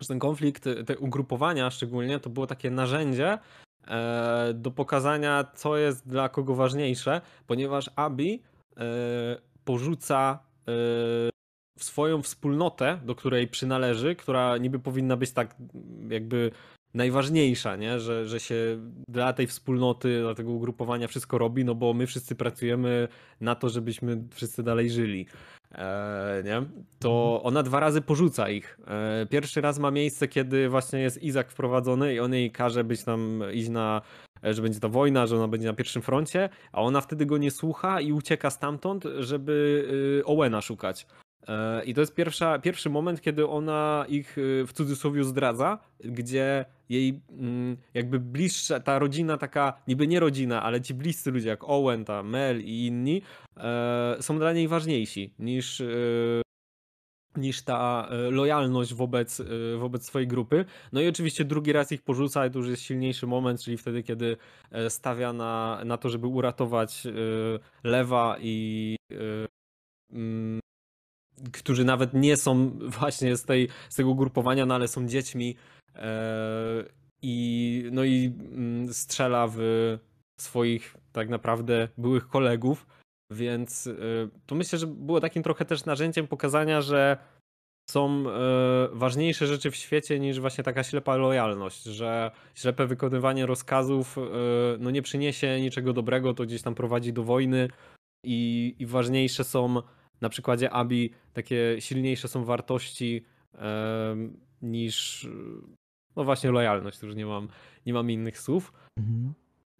[0.00, 3.38] że ten konflikt, te ugrupowania szczególnie, to było takie narzędzie
[3.86, 8.42] e, do pokazania, co jest dla kogo ważniejsze, ponieważ Abi
[8.76, 8.82] e,
[9.64, 10.38] porzuca
[11.78, 15.56] swoją wspólnotę, do której przynależy, która niby powinna być tak
[16.08, 16.50] jakby
[16.94, 18.00] najważniejsza, nie?
[18.00, 18.78] Że, że się
[19.08, 23.08] dla tej wspólnoty, dla tego ugrupowania wszystko robi, no bo my wszyscy pracujemy
[23.40, 25.26] na to, żebyśmy wszyscy dalej żyli.
[25.74, 26.62] E, nie?
[26.98, 27.46] To mhm.
[27.46, 28.78] ona dwa razy porzuca ich.
[28.86, 33.04] E, pierwszy raz ma miejsce, kiedy właśnie jest Izak wprowadzony i on jej każe być
[33.04, 34.02] tam, iść na,
[34.44, 37.38] e, że będzie ta wojna, że ona będzie na pierwszym froncie, a ona wtedy go
[37.38, 39.84] nie słucha i ucieka stamtąd, żeby
[40.20, 41.06] y, Owena szukać.
[41.86, 47.20] I to jest pierwsza, pierwszy moment, kiedy ona ich y, w cudzysłowie zdradza, gdzie jej
[47.30, 52.04] mm, jakby bliższa, ta rodzina taka, niby nie rodzina, ale ci bliscy ludzie jak Owen,
[52.04, 53.22] ta Mel i inni
[53.56, 55.86] e, są dla niej ważniejsi niż, e,
[57.36, 59.42] niż ta lojalność wobec,
[59.78, 60.64] wobec swojej grupy.
[60.92, 64.02] No i oczywiście drugi raz ich porzuca i to już jest silniejszy moment, czyli wtedy,
[64.02, 64.36] kiedy
[64.88, 67.06] stawia na, na to, żeby uratować
[67.84, 68.96] Lewa i
[70.12, 70.60] mm,
[71.52, 75.81] którzy nawet nie są właśnie z, tej, z tego ugrupowania, no ale są dziećmi e,
[77.22, 79.58] i no i mm, strzela w
[80.40, 82.86] swoich tak naprawdę byłych kolegów,
[83.32, 83.92] więc e,
[84.46, 87.16] to myślę, że było takim trochę też narzędziem pokazania, że
[87.90, 94.16] są e, ważniejsze rzeczy w świecie niż właśnie taka ślepa lojalność, że ślepe wykonywanie rozkazów
[94.78, 97.68] no nie przyniesie niczego dobrego, to gdzieś tam prowadzi do wojny
[98.24, 99.82] i, i ważniejsze są
[100.20, 103.24] na przykładzie Abi takie silniejsze są wartości
[103.54, 104.16] e,
[104.62, 105.28] niż
[106.16, 107.48] no właśnie lojalność, już nie mam,
[107.86, 108.72] nie mam innych słów.
[108.98, 109.34] Mhm.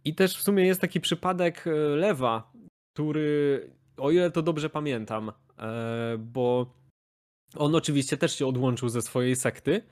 [0.05, 2.53] I też w sumie jest taki przypadek e, Lewa,
[2.95, 6.74] który, o ile to dobrze pamiętam, e, bo
[7.57, 9.83] on oczywiście też się odłączył ze swojej sekty,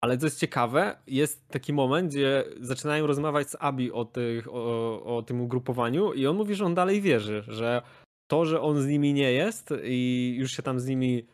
[0.00, 5.16] ale co jest ciekawe, jest taki moment, gdzie zaczynają rozmawiać z Abi o, tych, o,
[5.16, 7.82] o tym ugrupowaniu i on mówi, że on dalej wierzy, że
[8.30, 11.26] to, że on z nimi nie jest i już się tam z nimi.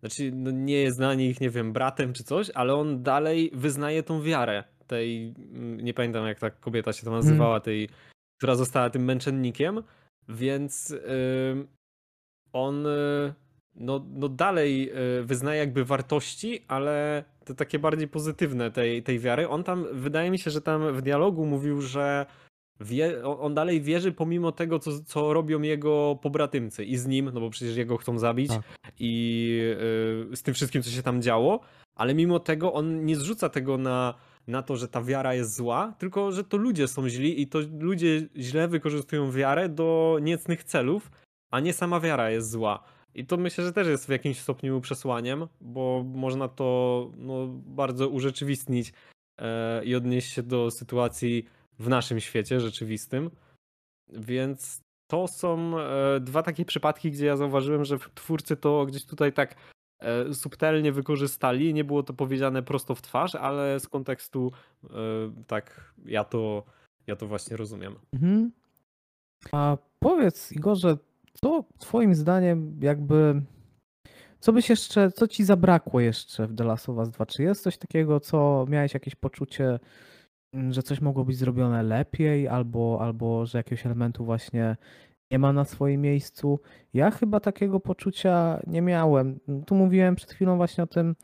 [0.00, 4.02] Znaczy, no nie jest dla nich, nie wiem, bratem czy coś, ale on dalej wyznaje
[4.02, 5.34] tą wiarę tej.
[5.38, 7.88] Mm, nie pamiętam, jak ta kobieta się to nazywała, tej,
[8.38, 9.82] która została tym męczennikiem,
[10.28, 11.66] więc yy,
[12.52, 12.84] on.
[12.84, 13.34] Yy,
[13.78, 19.48] no, no dalej yy, wyznaje jakby wartości, ale te takie bardziej pozytywne tej, tej wiary.
[19.48, 22.26] On tam, wydaje mi się, że tam w dialogu mówił, że
[22.80, 27.40] Wie, on dalej wierzy pomimo tego, co, co robią jego pobratymcy i z nim, no
[27.40, 28.62] bo przecież jego chcą zabić tak.
[28.98, 29.60] i
[30.32, 31.60] y, z tym wszystkim, co się tam działo,
[31.94, 34.14] ale mimo tego on nie zrzuca tego na,
[34.46, 37.58] na to, że ta wiara jest zła, tylko że to ludzie są źli i to
[37.78, 41.10] ludzie źle wykorzystują wiarę do niecnych celów,
[41.50, 42.82] a nie sama wiara jest zła.
[43.14, 48.08] I to myślę, że też jest w jakimś stopniu przesłaniem, bo można to no, bardzo
[48.08, 48.92] urzeczywistnić
[49.38, 51.46] e, i odnieść się do sytuacji
[51.78, 53.30] w naszym świecie rzeczywistym.
[54.08, 59.32] Więc to są e, dwa takie przypadki, gdzie ja zauważyłem, że twórcy to gdzieś tutaj
[59.32, 59.54] tak
[59.98, 61.74] e, subtelnie wykorzystali.
[61.74, 64.52] Nie było to powiedziane prosto w twarz, ale z kontekstu
[64.84, 64.88] e,
[65.46, 66.64] tak ja to,
[67.06, 67.94] ja to właśnie rozumiem.
[68.12, 68.52] Mhm.
[69.52, 70.96] A powiedz Igorze,
[71.34, 73.42] co twoim zdaniem jakby
[74.40, 77.26] co byś jeszcze, co ci zabrakło jeszcze w The Last of Us 2?
[77.26, 79.78] Czy jest coś takiego, co miałeś jakieś poczucie,
[80.70, 84.76] że coś mogło być zrobione lepiej, albo, albo że jakiegoś elementu właśnie
[85.30, 86.60] nie ma na swoim miejscu.
[86.94, 89.38] Ja chyba takiego poczucia nie miałem.
[89.66, 91.16] Tu mówiłem przed chwilą właśnie o tym,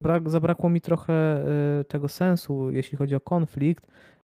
[0.00, 1.44] brak, zabrakło mi trochę
[1.80, 3.86] y, tego sensu, jeśli chodzi o konflikt,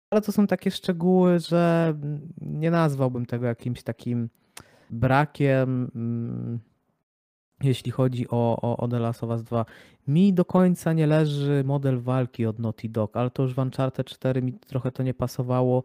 [0.09, 1.93] ale to są takie szczegóły, że
[2.41, 4.29] nie nazwałbym tego jakimś takim
[4.89, 6.59] brakiem mm,
[7.63, 9.65] jeśli chodzi o, o, o The Last of Us 2.
[10.07, 14.07] Mi do końca nie leży model walki od Naughty Dog, ale to już w Uncharted
[14.07, 15.83] 4 mi trochę to nie pasowało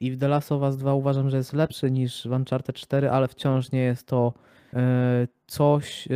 [0.00, 3.10] i w The Last of Us 2 uważam, że jest lepszy niż w Uncharted 4,
[3.10, 4.32] ale wciąż nie jest to
[4.74, 6.10] e, coś e,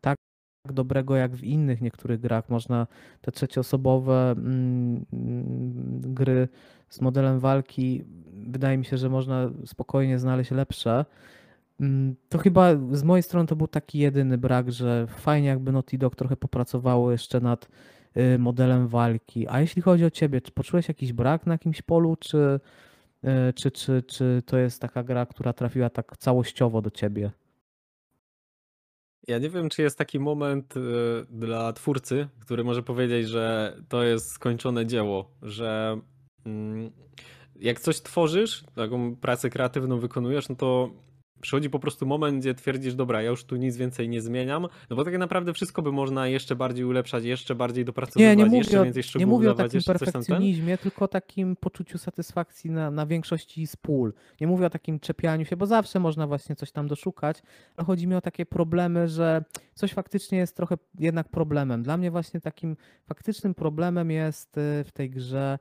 [0.00, 0.16] tak
[0.64, 2.48] dobrego jak w innych niektórych grach.
[2.48, 2.86] Można
[3.20, 5.06] te trzecioosobowe mm,
[6.00, 6.48] gry
[6.88, 11.04] z modelem walki, wydaje mi się, że można spokojnie znaleźć lepsze.
[11.80, 15.98] Mm, to chyba z mojej strony to był taki jedyny brak, że fajnie jakby Naughty
[15.98, 17.68] Dog trochę popracowało jeszcze nad
[18.16, 19.48] y, modelem walki.
[19.48, 22.60] A jeśli chodzi o ciebie, czy poczułeś jakiś brak na jakimś polu, czy,
[23.24, 27.30] y, czy, czy, czy to jest taka gra, która trafiła tak całościowo do ciebie?
[29.28, 30.80] Ja nie wiem, czy jest taki moment y,
[31.30, 36.00] dla twórcy, który może powiedzieć, że to jest skończone dzieło, że
[36.46, 36.90] mm,
[37.56, 40.90] jak coś tworzysz, taką pracę kreatywną wykonujesz, no to
[41.40, 44.96] przychodzi po prostu moment, gdzie twierdzisz, dobra, ja już tu nic więcej nie zmieniam, no
[44.96, 48.70] bo tak naprawdę wszystko by można jeszcze bardziej ulepszać, jeszcze bardziej dopracowywać, Nie, nie jeszcze
[48.70, 50.06] mówię, o, więcej nie szczegółów mówię o dawać, takim tam ten.
[50.12, 54.12] perfekcjonizmie, tylko o takim poczuciu satysfakcji na, na większości z pól.
[54.40, 57.42] Nie mówię o takim czepianiu się, bo zawsze można właśnie coś tam doszukać,
[57.76, 61.82] ale chodzi mi o takie problemy, że coś faktycznie jest trochę jednak problemem.
[61.82, 62.76] Dla mnie właśnie takim
[63.06, 65.58] faktycznym problemem jest y, w tej grze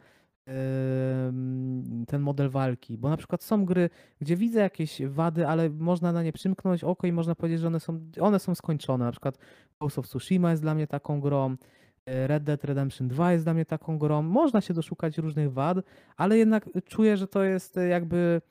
[2.07, 3.89] ten model walki, bo na przykład są gry,
[4.21, 7.79] gdzie widzę jakieś wady, ale można na nie przymknąć oko i można powiedzieć, że one
[7.79, 9.05] są, one są skończone.
[9.05, 9.37] Na przykład
[9.79, 13.53] Ghost of Tsushima jest dla mnie taką grą, y, Red Dead Redemption 2 jest dla
[13.53, 14.21] mnie taką grą.
[14.21, 15.77] Można się doszukać różnych wad,
[16.17, 18.41] ale jednak czuję, że to jest y, jakby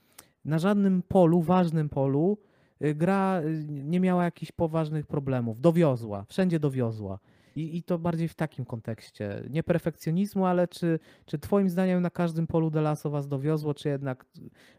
[0.45, 2.39] na żadnym polu, ważnym polu,
[2.85, 5.61] y, gra nie miała jakichś poważnych problemów.
[5.61, 7.19] Dowiozła, wszędzie dowiozła.
[7.57, 9.45] I, I to bardziej w takim kontekście.
[9.51, 12.71] Nie perfekcjonizmu, ale czy, czy Twoim zdaniem na każdym polu
[13.05, 14.27] of Us dowiozło, czy jednak.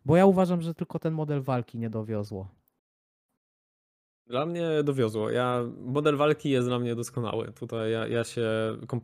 [0.06, 2.48] Bo ja uważam, że tylko ten model walki nie dowiozło.
[4.28, 5.30] Dla mnie dowiozło.
[5.30, 7.52] Ja, model walki jest dla mnie doskonały.
[7.60, 8.48] Tutaj ja, ja się,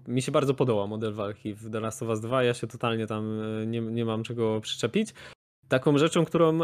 [0.07, 2.43] mi się bardzo podoba model walki w The Last of Us 2.
[2.43, 5.13] Ja się totalnie tam e, nie, nie mam czego przyczepić.
[5.68, 6.59] Taką rzeczą, którą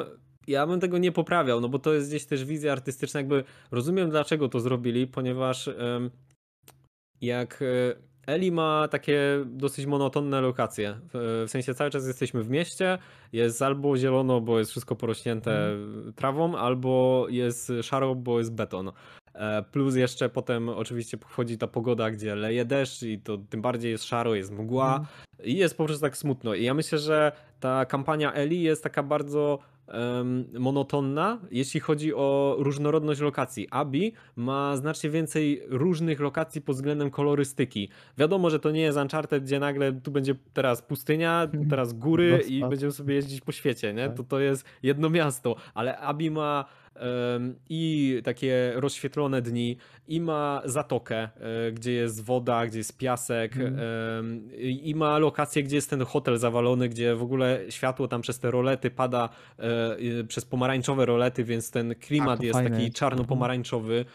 [0.48, 4.10] ja bym tego nie poprawiał, no bo to jest gdzieś też wizja artystyczna, jakby rozumiem
[4.10, 5.70] dlaczego to zrobili, ponieważ
[7.22, 11.00] jak e, Eli ma takie dosyć monotonne lokacje.
[11.14, 12.98] W, w sensie cały czas jesteśmy w mieście,
[13.34, 15.76] jest albo zielono, bo jest wszystko porośnięte
[16.16, 18.92] trawą, albo jest szaro, bo jest beton.
[19.34, 23.92] E, Plus jeszcze potem oczywiście wchodzi ta pogoda, gdzie leje deszcz i to tym bardziej
[23.92, 25.08] jest szaro, jest mgła Mhm.
[25.44, 26.54] i jest po prostu tak smutno.
[26.54, 29.60] I ja myślę, że ta kampania Eli jest taka bardzo
[30.60, 33.68] monotonna, jeśli chodzi o różnorodność lokacji.
[33.72, 37.90] Abi ma znacznie więcej różnych lokacji pod względem kolorystyki.
[38.18, 42.62] Wiadomo, że to nie jest Uncharted, gdzie nagle tu będzie teraz pustynia, teraz góry i
[42.62, 44.08] będziemy sobie jeździć po świecie, nie?
[44.08, 44.18] Tak.
[44.18, 46.66] To to jest jedno miasto, ale Abi ma
[47.70, 49.78] i takie rozświetlone dni,
[50.08, 55.76] i ma zatokę, e, gdzie jest woda, gdzie jest piasek, em, i ma lokację, gdzie
[55.76, 59.30] jest ten hotel zawalony, gdzie w ogóle światło tam przez te rolety pada,
[59.60, 64.06] e, przez pomarańczowe rolety, więc ten klimat to jest fajne taki czarno-pomarańczowy.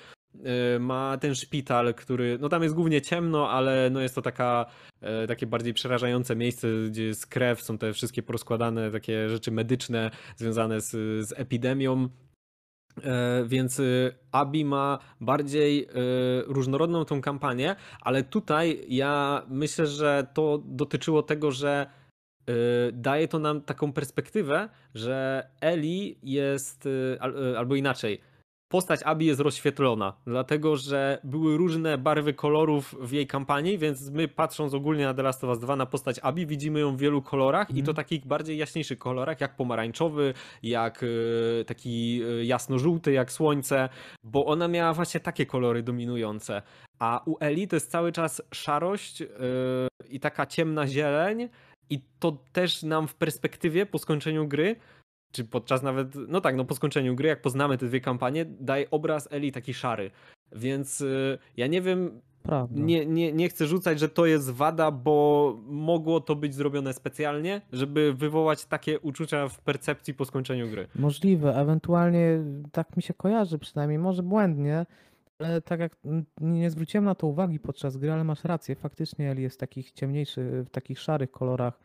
[0.45, 4.66] E, Ma ten szpital, który, no tam jest głównie ciemno, ale no jest to taka,
[5.29, 10.81] takie bardziej przerażające miejsce, gdzie jest krew, są te wszystkie porozkładane takie rzeczy medyczne związane
[10.81, 10.91] z,
[11.29, 12.09] z epidemią.
[13.05, 15.88] E, Więc y, Abi ma bardziej y,
[16.47, 21.86] różnorodną tą kampanię, ale tutaj ja myślę, że to dotyczyło tego, że
[22.51, 22.55] y,
[22.92, 26.88] daje to nam taką perspektywę, że Eli jest,
[27.20, 28.20] al- albo inaczej,
[28.68, 34.28] postać Abi jest rozświetlona, dlatego że były różne barwy kolorów w jej kampanii, więc my
[34.28, 37.22] patrząc ogólnie na The Last of Us 2 na postać Abi widzimy ją w wielu
[37.22, 37.96] kolorach i to Mhm.
[37.96, 43.88] takich bardziej jaśniejszych kolorach, jak pomarańczowy, jak y, taki y, jasno-żółty, jak słońce,
[44.24, 46.62] bo ona miała właśnie takie kolory dominujące.
[46.98, 49.26] A u Eli to jest cały czas szarość y,
[50.08, 51.48] i taka ciemna zieleń
[51.90, 54.76] i to też nam w perspektywie po skończeniu gry
[55.33, 58.91] czy podczas nawet, no tak, no po skończeniu gry, jak poznamy te dwie kampanie, daje
[58.91, 60.11] obraz Eli taki szary.
[60.53, 62.81] Więc y, ja nie wiem, Prawda.
[62.81, 67.61] nie, nie, nie chcę rzucać, że to jest wada, bo mogło to być zrobione specjalnie,
[67.72, 70.89] żeby wywołać takie uczucia w percepcji po skończeniu gry.
[70.95, 74.87] Możliwe, ewentualnie tak mi się kojarzy, przynajmniej może błędnie,
[75.39, 75.97] ale tak jak
[76.41, 79.93] nie zwróciłem na to uwagi podczas gry, ale masz rację, faktycznie Eli jest w takich
[79.93, 81.81] ciemniejszych, w takich szarych kolorach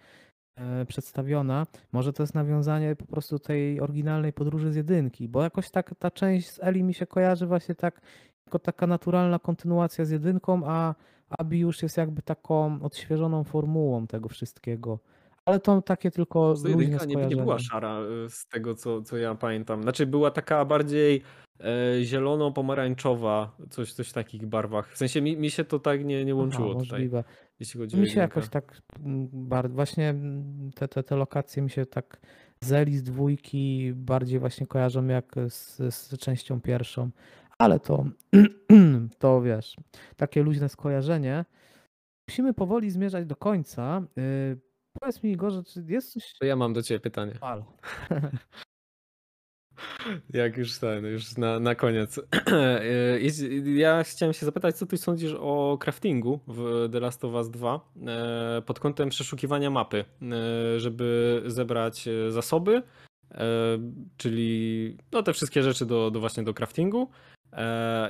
[0.88, 1.68] przedstawiona.
[1.92, 6.12] Może to jest nawiązanie po prostu tej oryginalnej podróży z jedynki, bo jakoś tak ta
[6.12, 8.02] część z Eli mi się kojarzy właśnie tak
[8.46, 10.96] jako taka naturalna kontynuacja z jedynką, a
[11.30, 15.00] Abi już jest jakby taką odświeżoną formułą tego wszystkiego.
[15.46, 19.02] Ale to takie tylko To luźne jedynka nie, nie była szara y, z tego, co,
[19.02, 19.84] co ja pamiętam.
[19.84, 21.22] Znaczy była taka bardziej
[21.60, 24.94] e, zielono-pomarańczowa, coś, coś w takich barwach.
[24.94, 27.24] W sensie mi, mi się to tak nie, nie łączyło Aha, tutaj, możliwe.
[27.62, 28.82] Jeśli chodzi o Mi się jakoś tak
[29.34, 32.22] bardzo, właśnie mm, te, te, te lokacje mi się tak
[32.62, 37.10] z Eli, z dwójki bardziej właśnie kojarzą jak z, z częścią pierwszą,
[37.58, 38.06] ale to,
[39.20, 39.76] to wiesz,
[40.16, 41.46] takie luźne skojarzenie.
[42.30, 44.02] Musimy powoli zmierzać do końca.
[44.16, 44.58] Yy,
[45.00, 46.34] powiedz mi Igorze, czy jest coś...
[46.40, 47.34] To ja mam do ciebie pytanie.
[50.34, 52.20] Jak już ten, już na, na koniec.
[52.52, 53.20] E,
[53.66, 57.92] Ja chciałem się zapytać, co ty sądzisz o craftingu w The Last of Us 2
[58.08, 62.84] e, pod kątem przeszukiwania mapy, e, żeby zebrać zasoby,
[64.18, 67.10] czyli no te wszystkie rzeczy do, do właśnie do craftingu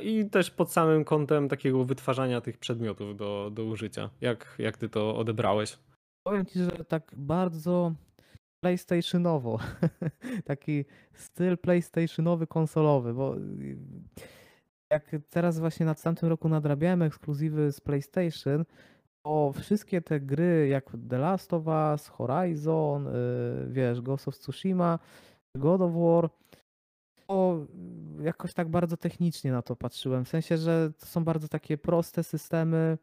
[0.01, 4.09] i też pod samym kątem takiego wytwarzania tych przedmiotów do, do użycia.
[4.21, 5.77] Jak, jak ty to odebrałeś?
[6.23, 7.93] Powiem ci, że tak bardzo
[8.61, 9.59] PlayStationowo.
[10.45, 13.35] Taki styl PlayStationowy, konsolowy, bo
[14.91, 18.65] jak teraz właśnie nad tamtym roku nadrabiałem ekskluzywy z PlayStation,
[19.25, 23.11] to wszystkie te gry jak The Last of Us, Horizon, y,
[23.69, 24.99] wiesz, Ghost of Tsushima,
[25.57, 26.29] God of War,
[27.27, 27.65] to
[28.21, 30.25] jakoś tak bardzo technicznie na to patrzyłem.
[30.25, 32.97] W sensie, że to są bardzo takie proste systemy,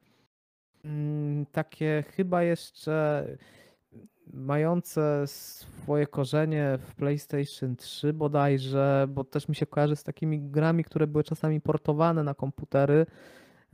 [0.84, 3.26] mm, takie chyba jeszcze
[4.33, 10.85] mające swoje korzenie w PlayStation 3 bodajże, bo też mi się kojarzy z takimi grami,
[10.85, 13.07] które były czasami portowane na komputery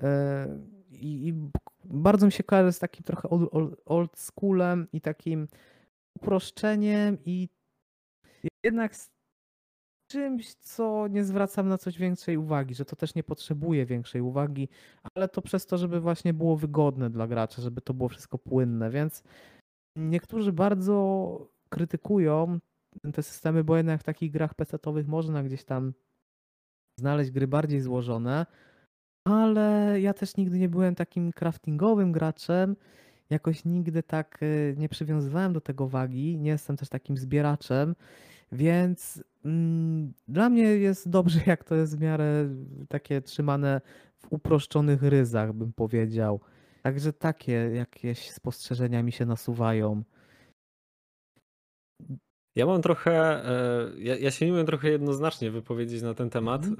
[0.03, 0.47] e,
[0.91, 1.35] i, i
[1.85, 3.51] bardzo mi się kojarzy z takim trochę old,
[3.85, 5.49] old schoolem i takim
[6.17, 7.49] uproszczeniem i
[8.65, 9.15] jednak z
[10.07, 14.69] czymś, co nie zwracam na coś większej uwagi, że to też nie potrzebuje większej uwagi,
[15.15, 18.91] ale to przez to, żeby właśnie było wygodne dla gracza, żeby to było wszystko płynne,
[18.91, 19.23] więc
[19.97, 22.59] niektórzy bardzo krytykują
[23.12, 25.92] te systemy, bo jednak w takich grach PC-owych można gdzieś tam
[26.99, 28.47] znaleźć gry bardziej złożone,
[29.24, 32.76] ale ja też nigdy nie byłem takim craftingowym graczem,
[33.30, 37.95] jakoś nigdy tak e, nie przywiązywałem do tego wagi, nie jestem też takim zbieraczem,
[38.53, 42.49] więc mm, dla mnie jest dobrze, jak to jest w miarę
[42.88, 43.80] takie trzymane
[44.18, 46.40] w uproszczonych ryzach, bym powiedział.
[46.87, 50.03] Także takie jakieś spostrzeżenia mi się nasuwają.
[52.57, 53.12] Ja mam trochę,
[53.49, 56.78] e, ja, ja się nie umiem trochę jednoznacznie wypowiedzieć na ten temat, mm.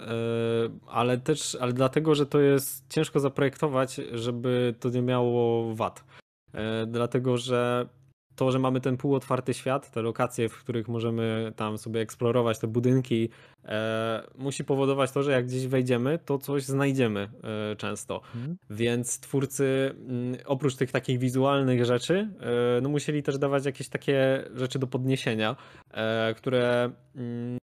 [0.87, 6.05] ale też, ale dlatego, że to jest ciężko zaprojektować, żeby to nie miało wad.
[6.53, 7.89] E, dlatego, że
[8.37, 12.67] to, że mamy ten półotwarty świat, te lokacje, w których możemy tam sobie eksplorować te
[12.67, 13.29] budynki,
[13.65, 17.29] e, musi powodować to, że jak gdzieś wejdziemy, to coś znajdziemy
[17.73, 18.21] e, często.
[18.21, 18.57] Hmm.
[18.71, 23.89] Więc twórcy m, mm, oprócz tych takich wizualnych rzeczy, e, no musieli też dawać jakieś
[23.89, 25.57] takie rzeczy do podniesienia,
[25.91, 27.59] e, które m, mm,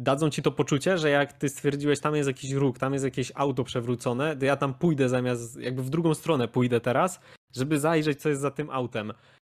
[0.00, 3.32] dadzą ci to poczucie, że jak ty stwierdziłeś, tam jest jakiś róg, tam jest jakieś
[3.34, 7.20] auto przewrócone, to ja tam pójdę zamiast, jakby w drugą stronę pójdę teraz,
[7.56, 9.12] żeby zajrzeć, co jest za tym autem.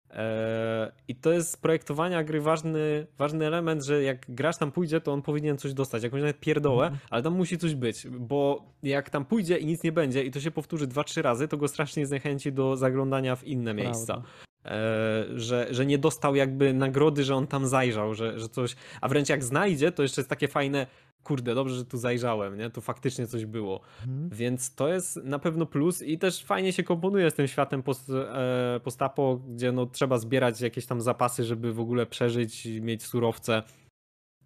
[0.09, 5.01] Eee, I to jest z projektowania gry ważny, ważny element, że jak grasz tam pójdzie,
[5.01, 6.99] to on powinien coś dostać, jakąś nawet pierdołę, mm.
[7.09, 10.39] ale tam musi coś być, bo jak tam pójdzie i nic nie będzie i to
[10.39, 13.83] się powtórzy dwa, trzy razy, to go strasznie zniechęci do zaglądania w inne Prawda.
[13.83, 14.23] miejsca.
[14.67, 19.07] Eee, że, że nie dostał jakby nagrody, że on tam zajrzał, że, że coś, a
[19.07, 20.87] wręcz jak znajdzie, to jeszcze jest takie fajne,
[21.23, 22.69] kurde, dobrze, że tu zajrzałem, nie?
[22.69, 23.81] Tu faktycznie coś było.
[24.01, 24.29] Mhm.
[24.29, 28.09] Więc to jest na pewno plus i też fajnie się komponuje z tym światem post,
[28.09, 33.63] e, postapo, gdzie no trzeba zbierać jakieś tam zapasy, żeby w ogóle przeżyć, mieć surowce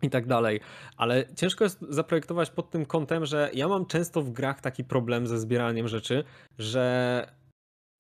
[0.02, 0.60] i tak dalej.
[0.98, 5.28] Ale ciężko jest zaprojektować pod tym kątem, że ja mam często w grach taki problem
[5.28, 6.24] ze zbieraniem rzeczy,
[6.60, 7.41] że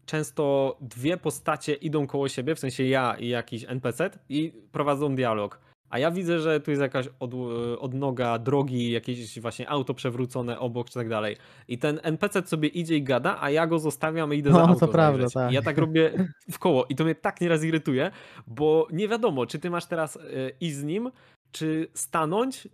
[0.05, 5.59] często dwie postacie idą koło siebie, w sensie ja i jakiś NPC i prowadzą dialog
[5.91, 7.31] a ja widzę, że tu jest jakaś od,
[7.79, 11.37] odnoga drogi, jakieś właśnie auto przewrócone obok czy tak dalej.
[11.67, 14.61] I ten NPC sobie idzie i gada, a ja go zostawiam i idę no, za
[14.61, 14.79] auto.
[14.79, 15.51] To prawda, tak.
[15.51, 16.11] I ja tak robię
[16.51, 18.11] w koło i to mnie tak nieraz irytuje,
[18.47, 20.19] bo nie wiadomo, czy ty masz teraz y,
[20.59, 21.11] iść z nim,
[21.51, 22.71] czy stanąć, yy,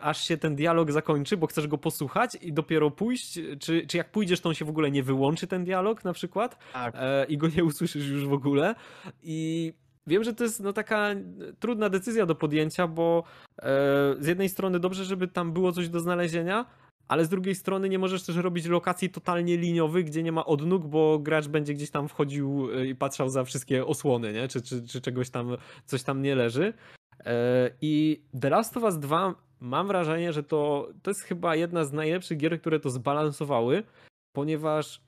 [0.00, 4.10] aż się ten dialog zakończy, bo chcesz go posłuchać i dopiero pójść, czy, czy jak
[4.10, 6.94] pójdziesz, to on się w ogóle nie wyłączy ten dialog na przykład tak.
[6.94, 8.74] yy, i go nie usłyszysz już w ogóle.
[9.22, 9.72] I
[10.06, 11.08] Wiem, że to jest no, taka
[11.58, 13.24] trudna decyzja do podjęcia, bo
[13.58, 13.64] e,
[14.18, 16.66] z jednej strony dobrze, żeby tam było coś do znalezienia,
[17.08, 20.86] ale z drugiej strony nie możesz też robić lokacji totalnie liniowych, gdzie nie ma odnóg,
[20.86, 24.48] bo gracz będzie gdzieś tam wchodził i patrzał za wszystkie osłony, nie?
[24.48, 26.72] Czy, czy, czy czegoś tam, coś tam nie leży.
[27.24, 31.84] E, I The Last of Us 2 mam wrażenie, że to, to jest chyba jedna
[31.84, 33.82] z najlepszych gier, które to zbalansowały,
[34.32, 35.00] ponieważ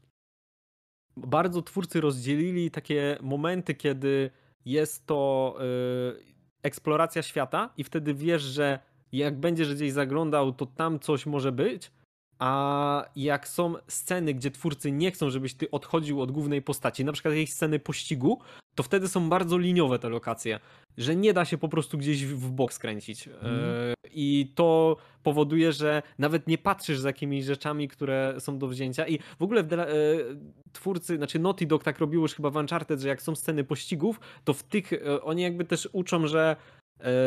[1.16, 4.30] bardzo twórcy rozdzielili takie momenty, kiedy
[4.64, 8.78] jest to y, eksploracja świata i wtedy wiesz, że
[9.12, 11.90] jak będziesz gdzieś zaglądał, to tam coś może być,
[12.38, 17.12] a jak są sceny, gdzie twórcy nie chcą, żebyś ty odchodził od głównej postaci, na
[17.12, 18.40] przykład jakieś sceny pościgu,
[18.74, 20.60] to wtedy są bardzo liniowe te lokacje,
[20.98, 23.28] że nie da się po prostu gdzieś w bok skręcić.
[23.28, 23.94] Mm.
[24.12, 29.08] I to powoduje, że nawet nie patrzysz za jakimiś rzeczami, które są do wzięcia.
[29.08, 29.86] I w ogóle w e,
[30.72, 34.20] twórcy, znaczy Naughty Dog tak robił już chyba w Uncharted, że jak są sceny pościgów,
[34.44, 36.56] to w tych e, oni jakby też uczą, że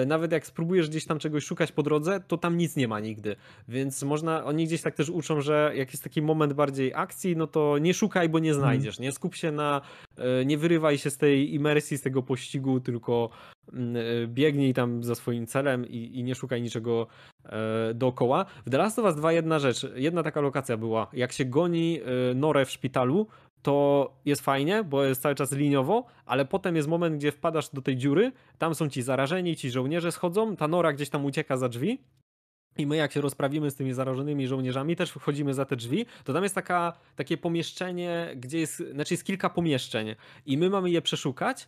[0.07, 3.35] nawet jak spróbujesz gdzieś tam czegoś szukać po drodze, to tam nic nie ma nigdy.
[3.67, 7.47] Więc można, oni gdzieś tak też uczą, że jak jest taki moment bardziej akcji, no
[7.47, 8.65] to nie szukaj, bo nie mhm.
[8.65, 8.99] znajdziesz.
[8.99, 9.81] Nie skup się na,
[10.17, 13.29] e, nie wyrywaj się z tej imersji, z tego pościgu, tylko
[13.73, 17.07] mm, e, biegnij tam za swoim celem i, i nie szukaj niczego
[17.95, 18.45] dookoła.
[18.65, 21.99] W The Last of Us 2 jedna rzecz, jedna taka lokacja była, jak się goni
[22.35, 23.27] Norę w szpitalu,
[23.61, 27.81] to jest fajnie, bo jest cały czas liniowo, ale potem jest moment, gdzie wpadasz do
[27.81, 31.69] tej dziury, tam są ci zarażeni, ci żołnierze schodzą, ta nora gdzieś tam ucieka za
[31.69, 31.99] drzwi
[32.77, 36.33] i my jak się rozprawimy z tymi zarażonymi żołnierzami, też wchodzimy za te drzwi, to
[36.33, 41.01] tam jest taka, takie pomieszczenie, gdzie jest, znaczy jest kilka pomieszczeń i my mamy je
[41.01, 41.67] przeszukać,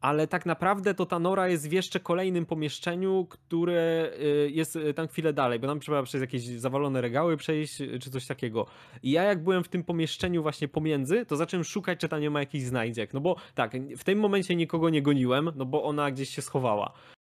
[0.00, 4.94] ale tak naprawdę to ta nora jest w jeszcze kolejnym pomieszczeniu, które y, jest y,
[4.94, 8.66] tam chwilę dalej, bo tam trzeba przez jakieś zawalone regały przejść, y, czy coś takiego.
[9.02, 12.30] I ja jak byłem w tym pomieszczeniu właśnie pomiędzy, to zacząłem szukać, czy tam nie
[12.30, 13.14] ma jakichś znajdziek.
[13.14, 16.92] No bo tak, w tym momencie nikogo nie goniłem, no bo ona gdzieś się schowała.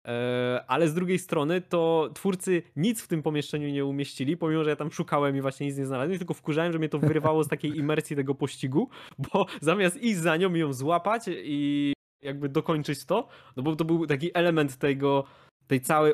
[0.07, 4.69] E, ale z drugiej strony to twórcy nic w tym pomieszczeniu nie umieścili, pomimo że
[4.69, 7.47] ja tam szukałem i właśnie nic nie znalazłem, tylko wkurzałem, że mnie to wyrywało z
[7.47, 8.89] takiej imersji tego pościgu,
[9.31, 13.85] bo zamiast iść za nią i ją złapać i jakby dokończyć to, no bo to
[13.85, 15.23] był taki element tego,
[15.69, 16.13] tej całej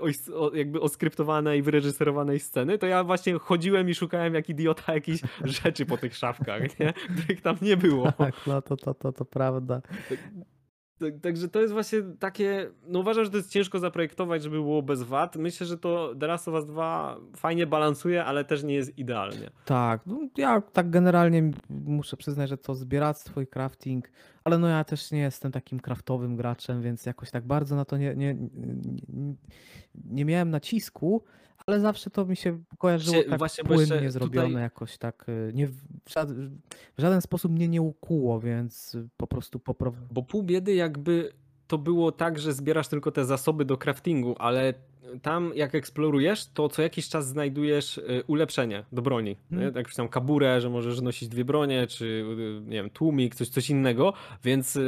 [0.54, 5.22] jakby oskryptowanej, wyreżyserowanej sceny, to ja właśnie chodziłem i szukałem jak idiota jakichś
[5.64, 6.94] rzeczy po tych szafkach, nie?
[7.18, 8.12] których tam nie było.
[8.12, 9.82] Tak, no to, to, to, to prawda.
[11.22, 15.04] Także to jest właśnie takie, no uważam, że to jest ciężko zaprojektować, żeby było bez
[15.04, 15.36] wad.
[15.36, 19.50] Myślę, że to The Last of Us 2 fajnie balansuje, ale też nie jest idealnie.
[19.66, 24.10] Tak, no ja tak generalnie muszę przyznać, że to zbieractwo i crafting,
[24.44, 27.98] ale no ja też nie jestem takim craftowym graczem, więc jakoś tak bardzo na to
[27.98, 29.36] nie, nie, nie,
[30.06, 31.24] nie miałem nacisku,
[31.68, 34.62] ale zawsze to mi się kojarzyło tak właśnie, płynnie zrobione, tutaj...
[34.62, 36.60] jakoś tak y, nie, w, żaden,
[36.98, 39.94] w żaden sposób mnie nie ukuło, więc po prostu popraw...
[40.12, 41.32] Bo pół biedy jakby
[41.68, 44.74] to było tak, że zbierasz tylko te zasoby do craftingu, ale
[45.22, 49.38] tam jak eksplorujesz, to co jakiś czas znajdujesz y, ulepszenie do broni.
[49.50, 49.76] Hmm.
[49.76, 53.70] Jakąś tam kaburę, że możesz nosić dwie bronie, czy y, nie wiem, tłumik, coś, coś
[53.70, 54.14] innego,
[54.44, 54.80] więc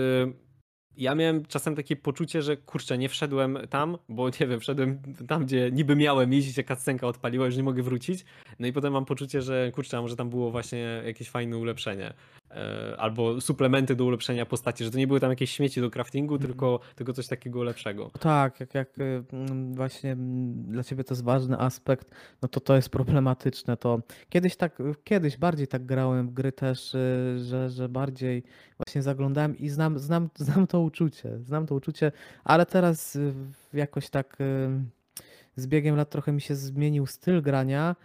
[0.98, 5.46] ja miałem czasem takie poczucie, że kurczę, nie wszedłem tam, bo nie wiem, wszedłem tam,
[5.46, 8.26] gdzie niby miałem iść, się cutscenka odpaliła, już nie mogę wrócić.
[8.60, 12.14] No i potem mam poczucie, że kurczę, a może tam było właśnie jakieś fajne ulepszenie.
[12.52, 16.36] E, albo suplementy do ulepszenia postaci, że to nie były tam jakieś śmieci do craftingu,
[16.36, 16.48] mm.
[16.48, 18.12] tylko, tylko coś takiego lepszego.
[18.20, 22.60] Tak, jak, jak y, mm, właśnie mm, dla ciebie to jest ważny aspekt, no to
[22.60, 23.78] to jest problematyczne.
[23.78, 28.44] To kiedyś tak, kiedyś bardziej tak grałem w gry też, y, że, że bardziej
[28.78, 32.12] właśnie zaglądałem i znam, znam, znam to uczucie, znam to uczucie,
[32.44, 33.34] ale teraz y,
[33.74, 34.38] jakoś tak
[35.56, 37.96] z biegiem lat trochę mi się zmienił styl grania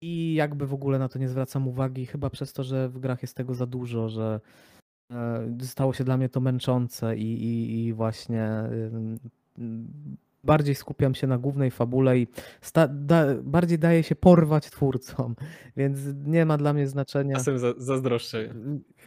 [0.00, 3.22] i jakby w ogóle na to nie zwracam uwagi, chyba przez to, że w grach
[3.22, 4.40] jest tego za dużo, że
[5.10, 8.48] e, stało się dla mnie to męczące i, i, i właśnie
[10.44, 12.26] bardziej skupiam się na głównej fabule i
[12.60, 15.36] sta, da, bardziej daje się porwać twórcom,
[15.76, 17.36] więc nie ma dla mnie znaczenia.
[17.36, 18.54] Czasem za, zazdroszczę.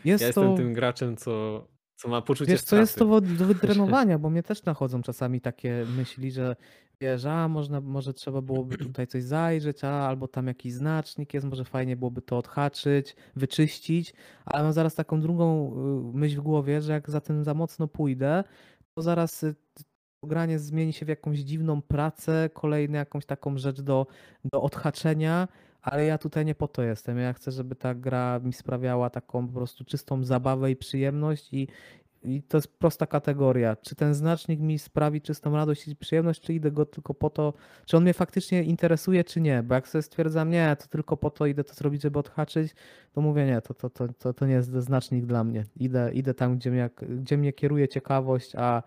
[0.05, 0.41] Jest ja to...
[0.41, 1.67] jestem tym graczem, co,
[2.01, 5.85] co ma poczucie Wiesz, co jest to do wydrenowania, bo mnie też nachodzą czasami takie
[5.97, 6.55] myśli, że
[7.01, 11.45] wiesz, a można, może trzeba byłoby tutaj coś zajrzeć, a albo tam jakiś znacznik jest,
[11.45, 14.13] może fajnie byłoby to odhaczyć, wyczyścić,
[14.45, 15.73] ale mam zaraz taką drugą
[16.13, 18.43] y, myśl w głowie, że jak za tym za mocno pójdę,
[18.95, 19.55] to zaraz y,
[20.23, 24.07] granie zmieni się w jakąś dziwną pracę, kolejną jakąś taką rzecz do,
[24.45, 25.47] do odhaczenia,
[25.81, 27.17] ale ja tutaj nie po to jestem.
[27.17, 31.67] Ja chcę, żeby ta gra mi sprawiała taką po prostu czystą zabawę i przyjemność i,
[32.23, 33.75] i to jest prosta kategoria.
[33.75, 37.53] Czy ten znacznik mi sprawi czystą radość i przyjemność, czy idę go tylko po to,
[37.85, 39.63] czy on mnie faktycznie interesuje, czy nie?
[39.63, 42.75] Bo jak sobie stwierdzam, nie, to tylko po to idę to zrobić, żeby odhaczyć,
[43.13, 45.65] to mówię, nie, to, to, to, to, to nie jest znacznik dla mnie.
[45.75, 48.83] Idę, idę tam, gdzie mnie, gdzie mnie kieruje ciekawość, a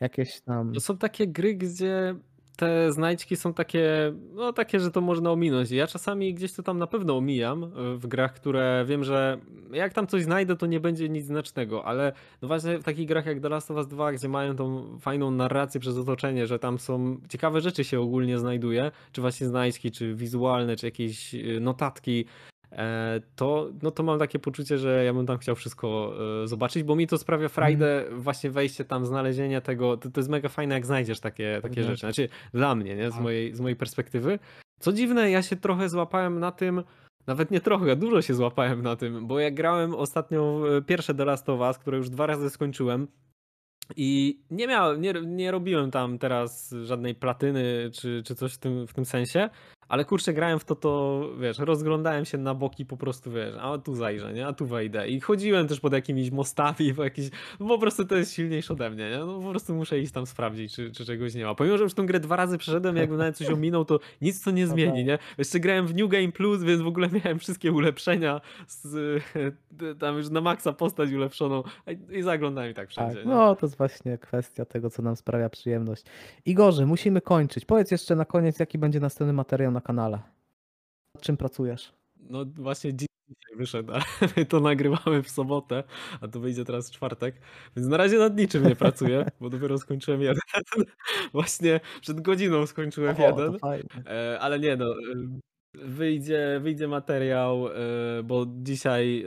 [0.00, 0.72] jakieś tam.
[0.72, 2.14] To są takie gry, gdzie
[2.56, 5.70] te znajdźki są takie, no takie, że to można ominąć.
[5.70, 9.38] Ja czasami gdzieś to tam na pewno omijam e, w grach, które wiem, że
[9.72, 13.26] jak tam coś znajdę, to nie będzie nic znacznego, ale no właśnie w takich grach
[13.26, 16.78] jak The Last of Us 2, gdzie mają tą fajną narrację przez otoczenie, że tam
[16.78, 22.24] są ciekawe rzeczy się ogólnie znajduje, czy właśnie znajdźki, czy wizualne, czy jakieś e, notatki,
[23.36, 26.14] to, no to mam takie poczucie, że ja bym tam chciał wszystko
[26.44, 28.20] e, zobaczyć, bo mi to sprawia frajdę mm.
[28.20, 31.86] właśnie wejście tam, znalezienie tego, to, to jest mega fajne jak znajdziesz takie, takie mhm.
[31.86, 33.10] rzeczy, znaczy dla mnie, nie?
[33.10, 33.22] Z, tak.
[33.22, 34.38] mojej, z mojej perspektywy.
[34.80, 36.82] Co dziwne, ja się trochę złapałem na tym,
[37.26, 41.48] nawet nie trochę, dużo się złapałem na tym, bo jak grałem ostatnio pierwsze The Last
[41.48, 43.08] of Us, które już dwa razy skończyłem,
[43.96, 48.86] i nie miałem, nie, nie robiłem tam teraz żadnej platyny czy, czy coś w tym,
[48.86, 49.50] w tym sensie,
[49.88, 53.78] ale kurczę, grałem w to, to wiesz, rozglądałem się na boki po prostu, wiesz, a
[53.78, 54.46] tu zajrzę, nie?
[54.46, 55.08] A tu wejdę.
[55.08, 57.30] I chodziłem też pod jakimiś mostami, po jakiś,
[57.60, 59.18] no po prostu to jest silniejsze ode mnie, nie?
[59.18, 61.54] No po prostu muszę iść tam sprawdzić, czy, czy czegoś nie ma.
[61.54, 64.50] Pomimo, że już tę grę dwa razy przeszedłem, jakby nawet coś ominął, to nic to
[64.50, 65.18] nie zmieni, nie?
[65.38, 69.22] Jeszcze grałem w New Game Plus, więc w ogóle miałem wszystkie ulepszenia, z,
[70.00, 71.62] tam już na maksa postać ulepszoną
[72.10, 73.16] i zaglądałem i tak wszędzie.
[73.16, 76.04] Tak, no, to jest właśnie kwestia tego, co nam sprawia przyjemność.
[76.46, 77.64] Igorze, musimy kończyć.
[77.64, 80.18] Powiedz jeszcze na koniec, jaki będzie następny materiał na kanale.
[81.14, 81.92] Nad czym pracujesz?
[82.16, 83.08] No właśnie dzisiaj
[83.56, 84.02] wyszedł, ale
[84.36, 85.84] my to nagrywamy w sobotę,
[86.20, 87.40] a to wyjdzie teraz w czwartek,
[87.76, 90.40] więc na razie nad niczym nie pracuję, bo dopiero skończyłem jeden.
[91.32, 93.58] Właśnie przed godziną skończyłem O, jeden,
[94.06, 94.94] e, ale nie no,
[95.74, 97.72] wyjdzie, wyjdzie materiał, e,
[98.24, 99.26] bo dzisiaj e,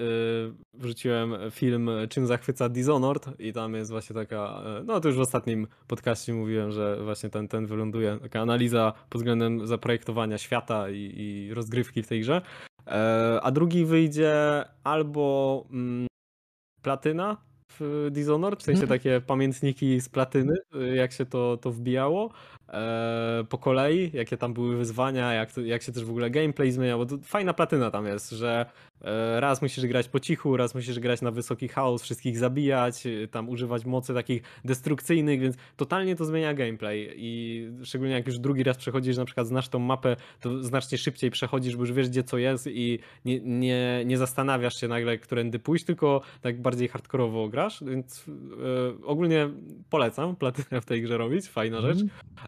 [0.73, 5.21] wrzuciłem film Czym zachwyca Dishonored i tam jest właśnie taka, e, no to już w
[5.21, 11.13] ostatnim podcaście mówiłem, że właśnie ten, ten wyląduje, taka analiza pod względem zaprojektowania świata i,
[11.15, 12.41] i rozgrywki w tej grze.
[13.41, 16.07] A drugi wyjdzie albo mm,
[16.81, 17.37] platyna
[17.79, 18.99] w Dishonored, w sensie Mhm.
[18.99, 20.53] takie pamiętniki z platyny,
[20.95, 22.31] jak się to, to wbijało
[23.49, 27.05] po kolei, jakie tam były wyzwania, jak, to, jak się też w ogóle gameplay zmieniał,
[27.05, 28.65] bo fajna platyna tam jest, że
[29.01, 33.49] e, raz musisz grać po cichu, raz musisz grać na wysoki chaos, wszystkich zabijać, tam
[33.49, 38.77] używać mocy takich destrukcyjnych, więc totalnie to zmienia gameplay i szczególnie jak już drugi raz
[38.77, 42.37] przechodzisz, na przykład znasz tą mapę, to znacznie szybciej przechodzisz, bo już wiesz gdzie co
[42.37, 47.83] jest i nie, nie, nie zastanawiasz się nagle, którędy pójść, tylko tak bardziej hardkorowo grasz,
[47.83, 49.49] więc e, ogólnie
[49.89, 51.99] polecam platynę w tej grze robić, fajna rzecz.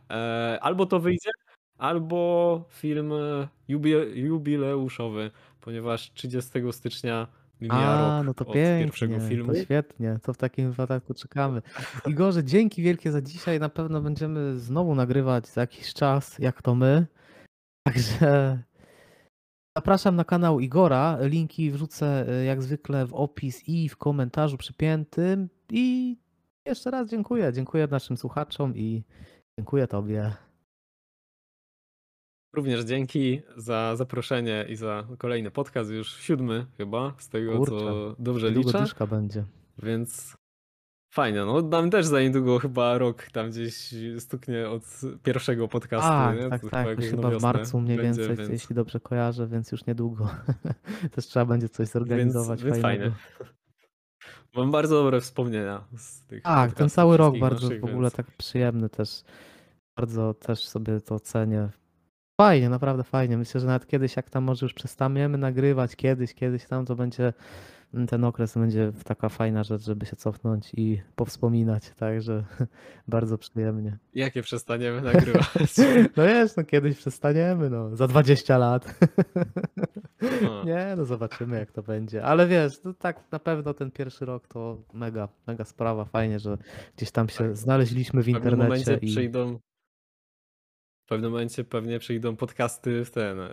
[0.10, 1.30] E, albo to wyjdzie,
[1.78, 5.32] albo film e, jubi- jubileuszowy,
[5.62, 7.28] ponieważ 30 stycznia
[7.62, 9.54] mija A, rok no to od pierwszego pięknie, filmu.
[9.54, 11.62] to świetnie, to w takim wypadku czekamy.
[12.08, 16.76] Igorze, dzięki wielkie za dzisiaj, na pewno będziemy znowu nagrywać za jakiś czas, jak to
[16.76, 17.06] my.
[17.88, 18.64] Także
[19.78, 25.50] zapraszam na kanał Igora, linki wrzucę y, jak zwykle w opis i w komentarzu przypiętym
[25.70, 26.18] i
[26.66, 29.04] jeszcze raz dziękuję, dziękuję naszym słuchaczom i
[29.60, 30.34] dziękuję Tobie.
[32.56, 38.16] Również dzięki za zaproszenie i za kolejny podcast, już siódmy chyba, z tego Kurczę, co
[38.20, 39.46] dobrze liczę, będzie.
[39.84, 40.38] więc
[41.14, 44.84] fajnie, no nam też za niedługo chyba rok tam gdzieś stuknie od
[45.24, 46.50] pierwszego podcastu, Tak, nie?
[46.50, 49.72] tak, To tak, na chyba w marcu mniej będzie, więcej, więc, jeśli dobrze kojarzę, więc
[49.72, 50.30] już niedługo.
[51.16, 53.16] Też trzeba będzie coś więc, zorganizować więc fajnego.
[53.16, 53.56] fajnie.
[54.56, 58.14] Mam bardzo dobre wspomnienia z tych Tak, ten cały rok bardzo naszych, w ogóle więc
[58.14, 59.24] tak przyjemny też.
[59.98, 61.70] Bardzo też sobie to cenię.
[62.42, 63.38] Fajnie, naprawdę fajnie.
[63.38, 67.34] Myślę, że nawet kiedyś, jak tam może już przestaniemy nagrywać, kiedyś, kiedyś tam, to będzie
[67.94, 71.90] mm, ten okres będzie taka fajna rzecz, żeby się cofnąć i powspominać.
[71.90, 72.44] Także
[73.08, 73.98] bardzo przyjemnie.
[74.14, 75.48] jakie przestaniemy nagrywać?
[76.18, 79.00] No jest, no kiedyś przestaniemy, no za 20 lat.
[80.42, 80.64] No.
[80.70, 82.24] Nie, no zobaczymy jak to będzie.
[82.24, 86.06] Ale wiesz, no tak na pewno ten pierwszy rok to mega, mega sprawa.
[86.06, 86.58] Fajnie, że
[86.98, 87.58] gdzieś tam się Tak.
[87.58, 89.60] znaleźliśmy w W pewnym internecie momencie i przyjdą.
[91.08, 93.50] W pewnym momencie pewnie przyjdą podcasty w ten e,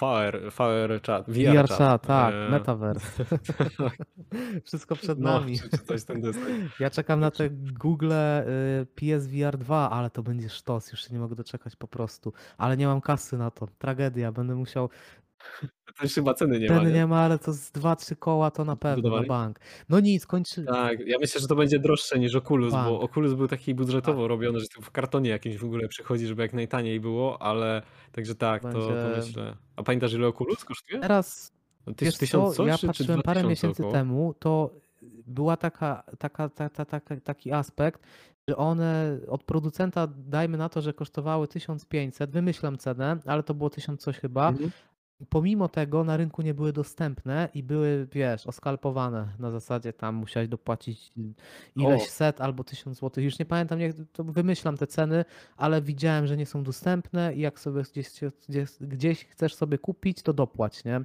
[0.00, 1.78] VR, VR chat, VR, VR chat.
[1.78, 3.24] chat, tak, e, metaverse.
[4.66, 5.58] Wszystko przed No, nami.
[5.58, 6.22] czy, czy coś ten.
[6.80, 11.20] Ja czekam na te Google y, PSVR 2, ale to będzie sztos, już się nie
[11.20, 12.32] mogę doczekać po prostu.
[12.58, 13.66] Ale nie mam kasy na to.
[13.78, 14.88] Tragedia, będę musiał.
[15.98, 16.94] To już chyba ceny nie ma, Ceny nie?
[16.96, 19.58] nie ma, ale to z 2-3 koła to na pewno, na bank.
[19.88, 20.64] No nic, kończy.
[20.64, 22.88] Tak, ja myślę, że to będzie droższe niż Oculus, Bank.
[22.88, 24.28] bo Oculus był taki budżetowo Tak.
[24.28, 27.82] robiony, że to w kartonie jakimś w ogóle przychodzi, żeby jak najtaniej było, ale
[28.12, 29.56] także tak, to, to Będzie- myślę.
[29.76, 31.00] A pamiętasz ile Oculus kosztuje?
[31.00, 31.52] Teraz
[31.96, 33.92] Tyś, Wiesz tysiąc co, ja czy, czy patrzyłem dwa parę miesięcy około?
[33.92, 34.70] temu, to
[35.26, 38.02] była taka, taka, ta, ta, taka, taki aspekt,
[38.48, 43.70] że one od producenta, dajmy na to, że kosztowały 1500, wymyślam cenę, ale to było
[43.70, 44.48] 1000 coś chyba.
[44.48, 44.70] Mhm.
[45.28, 49.28] Pomimo tego na rynku nie były dostępne i były, wiesz, oskalpowane.
[49.38, 51.12] Na zasadzie tam musiałeś dopłacić
[51.76, 52.06] ileś O.
[52.06, 53.24] set albo 1000 zł.
[53.24, 55.24] Już nie pamiętam, jak to wymyślam te ceny,
[55.56, 58.10] ale widziałem, że nie są dostępne i jak sobie gdzieś,
[58.48, 61.00] gdzieś, gdzieś chcesz sobie kupić, to dopłać, nie?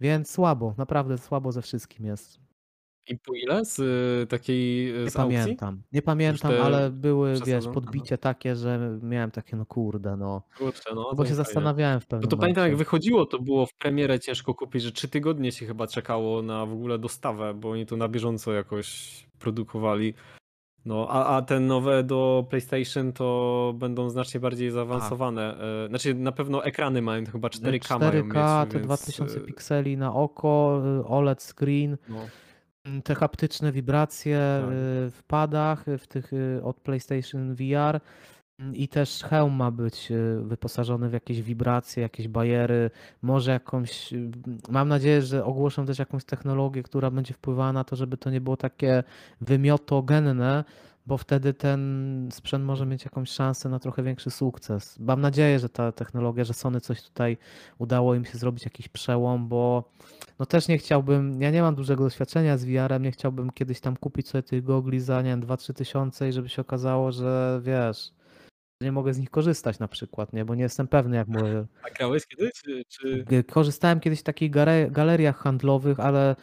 [0.00, 2.45] Więc słabo, naprawdę słabo ze wszystkim jest.
[3.08, 5.38] I po ile z y, takiej y, Nie z aukcji?
[5.40, 7.74] pamiętam, nie pamiętam, te ale były, wiesz, przesadzone?
[7.74, 10.42] podbicie takie, że miałem takie, no kurde, no.
[10.58, 11.34] Kurczę, no, No to bo się fajnie.
[11.34, 12.84] zastanawiałem w No pewnym to pamiętam jak momencie.
[12.84, 16.72] wychodziło, to było w premierę ciężko kupić, że trzy tygodnie się chyba czekało na w
[16.72, 20.14] ogóle dostawę, bo oni to na bieżąco jakoś produkowali.
[20.84, 25.56] No, a, a te nowe do PlayStation to będą znacznie bardziej zaawansowane.
[25.84, 29.40] E, Znaczy na pewno ekrany mają, chyba 4K, mają 4K, mieć, te więc, 2000 e,
[29.40, 32.16] pikseli na oko, y, OLED screen, No,
[33.04, 34.70] te haptyczne wibracje Tak.
[34.70, 38.00] y, w padach, y, w tych y, od PlayStation VR
[38.58, 40.12] mm, i też hełm ma być
[40.42, 42.90] wyposażony w jakieś wibracje, jakieś bajery,
[43.22, 44.14] może jakąś,
[44.68, 48.40] mam nadzieję, że ogłoszą też jakąś technologię, która będzie wpływała na to, żeby to nie
[48.40, 49.04] było takie
[49.40, 50.64] wymiotogenne,
[51.06, 54.98] bo wtedy ten sprzęt może mieć jakąś szansę na trochę większy sukces.
[54.98, 57.38] Mam nadzieję, że ta technologia, że Sony coś tutaj
[57.78, 59.90] udało im się zrobić jakiś przełom, bo
[60.38, 63.96] no też nie chciałbym, ja nie mam dużego doświadczenia z VR-em, nie chciałbym kiedyś tam
[63.96, 68.12] kupić sobie tych gogli za, nie wiem, 2-3 tysiące i żeby się okazało, że wiesz,
[68.80, 70.44] nie mogę z nich korzystać na przykład, nie?
[70.44, 71.66] Bo nie jestem pewny, jak może.
[71.82, 72.52] A grałeś kiedyś?
[72.88, 74.50] Czy, Korzystałem kiedyś w takich
[74.90, 76.36] galeriach handlowych, ale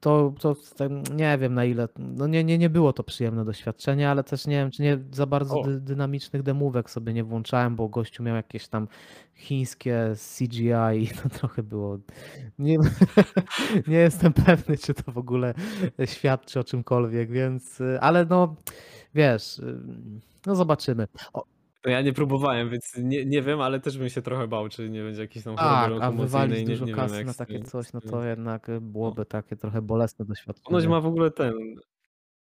[0.00, 0.32] to,
[0.76, 1.88] to nie wiem na ile.
[1.98, 5.26] No nie, nie, nie było to przyjemne doświadczenie, ale też nie wiem, czy nie za
[5.26, 8.88] bardzo dy, dynamicznych demówek sobie nie włączałem, bo gościu miał jakieś tam
[9.34, 11.98] chińskie CGI i to trochę było.
[12.58, 12.78] Nie,
[13.88, 15.54] nie jestem pewny, czy to w ogóle
[16.04, 17.80] świadczy o czymkolwiek, więc.
[17.80, 18.56] y, Ale no
[19.14, 19.78] wiesz, y,
[20.46, 21.06] no zobaczymy.
[21.32, 21.44] O,
[21.84, 24.90] No ja nie próbowałem, więc nie, nie wiem, ale też bym się trochę bał, czy
[24.90, 26.26] nie będzie jakiś tam Tak, choroby a lokomocyjnej.
[26.26, 28.10] wywalić Nie, dużo nie wiem, kasy jak na z takie tym- coś, no z tym-
[28.12, 30.88] to jednak y, byłoby takie trochę bolesne Ponoć doświadczenie.
[30.88, 31.52] ma w ogóle ten.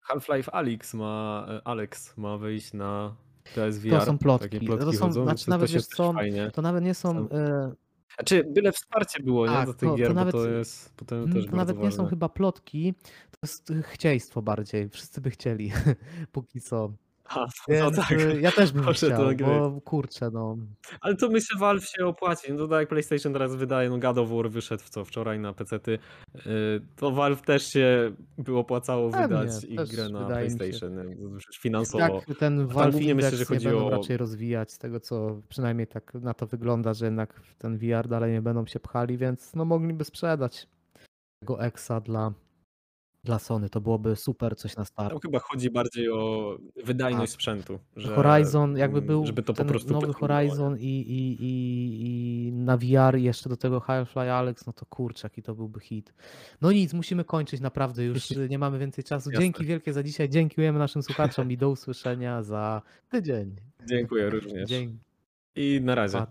[0.00, 1.46] Half-Life Alyx ma.
[1.48, 3.16] e, Alex ma wyjść na
[3.54, 3.98] PSVR.
[4.00, 4.48] To są plotki.
[4.48, 6.50] Takie To plotki są- chodzą, znaczy to, nawet to się wiesz też co, fajnie.
[6.50, 7.72] To nawet nie są, Są- e,
[8.14, 9.52] Znaczy, byle wsparcie było, nie?
[9.52, 11.76] Tak, Do tych to- to gier, nawet- bo to jest potem też to bardzo nawet
[11.78, 12.10] nie są ważne.
[12.10, 12.94] chyba plotki,
[13.30, 14.88] to jest y, chcieństwo bardziej.
[14.88, 15.72] Wszyscy by chcieli,
[16.32, 16.92] póki co.
[17.30, 18.10] A, no, Więc tak.
[18.12, 20.56] y, ja też bym to chciał, bo kurczę, no.
[21.00, 22.52] Ale to myślę, Valve się opłaci.
[22.52, 25.98] No tak jak PlayStation teraz wydaje, no God of War wyszedł co wczoraj na PC-ty.
[26.34, 26.42] Yy,
[26.96, 30.56] To Valve też się by opłacało Pewnie, wydać ich też grę na wydaje mi się.
[30.58, 30.96] PlayStation.
[30.96, 31.16] nie?
[31.60, 32.20] Finansowo.
[32.26, 34.78] Tak, ten tam Valve głównie myślę, Index że nie chodzi będą o- raczej rozwijać, z
[34.78, 38.66] tego co przynajmniej tak na to wygląda, że jednak w ten VR dalej nie będą
[38.66, 40.66] się pchali, więc no mogliby sprzedać
[41.40, 42.32] tego Exa dla,
[43.24, 43.70] dla Sony.
[43.70, 45.10] To byłoby super coś na start.
[45.10, 47.34] Tam chyba chodzi bardziej o wydajność Tak.
[47.34, 47.78] sprzętu.
[47.96, 50.12] Że, Horizon, jakby mm, był żeby to po prostu nowy?
[50.12, 55.26] Horizon i, i, i, i na VR jeszcze do tego Half-Life Alex, no to kurczę,
[55.26, 56.14] jaki to byłby hit.
[56.60, 59.30] No nic, musimy kończyć naprawdę, już nie mamy więcej czasu.
[59.30, 59.44] Jasne.
[59.44, 63.56] Dzięki wielkie za dzisiaj, dziękujemy naszym słuchaczom i do usłyszenia za tydzień.
[63.88, 64.68] Dziękuję również.
[64.68, 64.98] Dzień,
[65.56, 66.26] I na razie.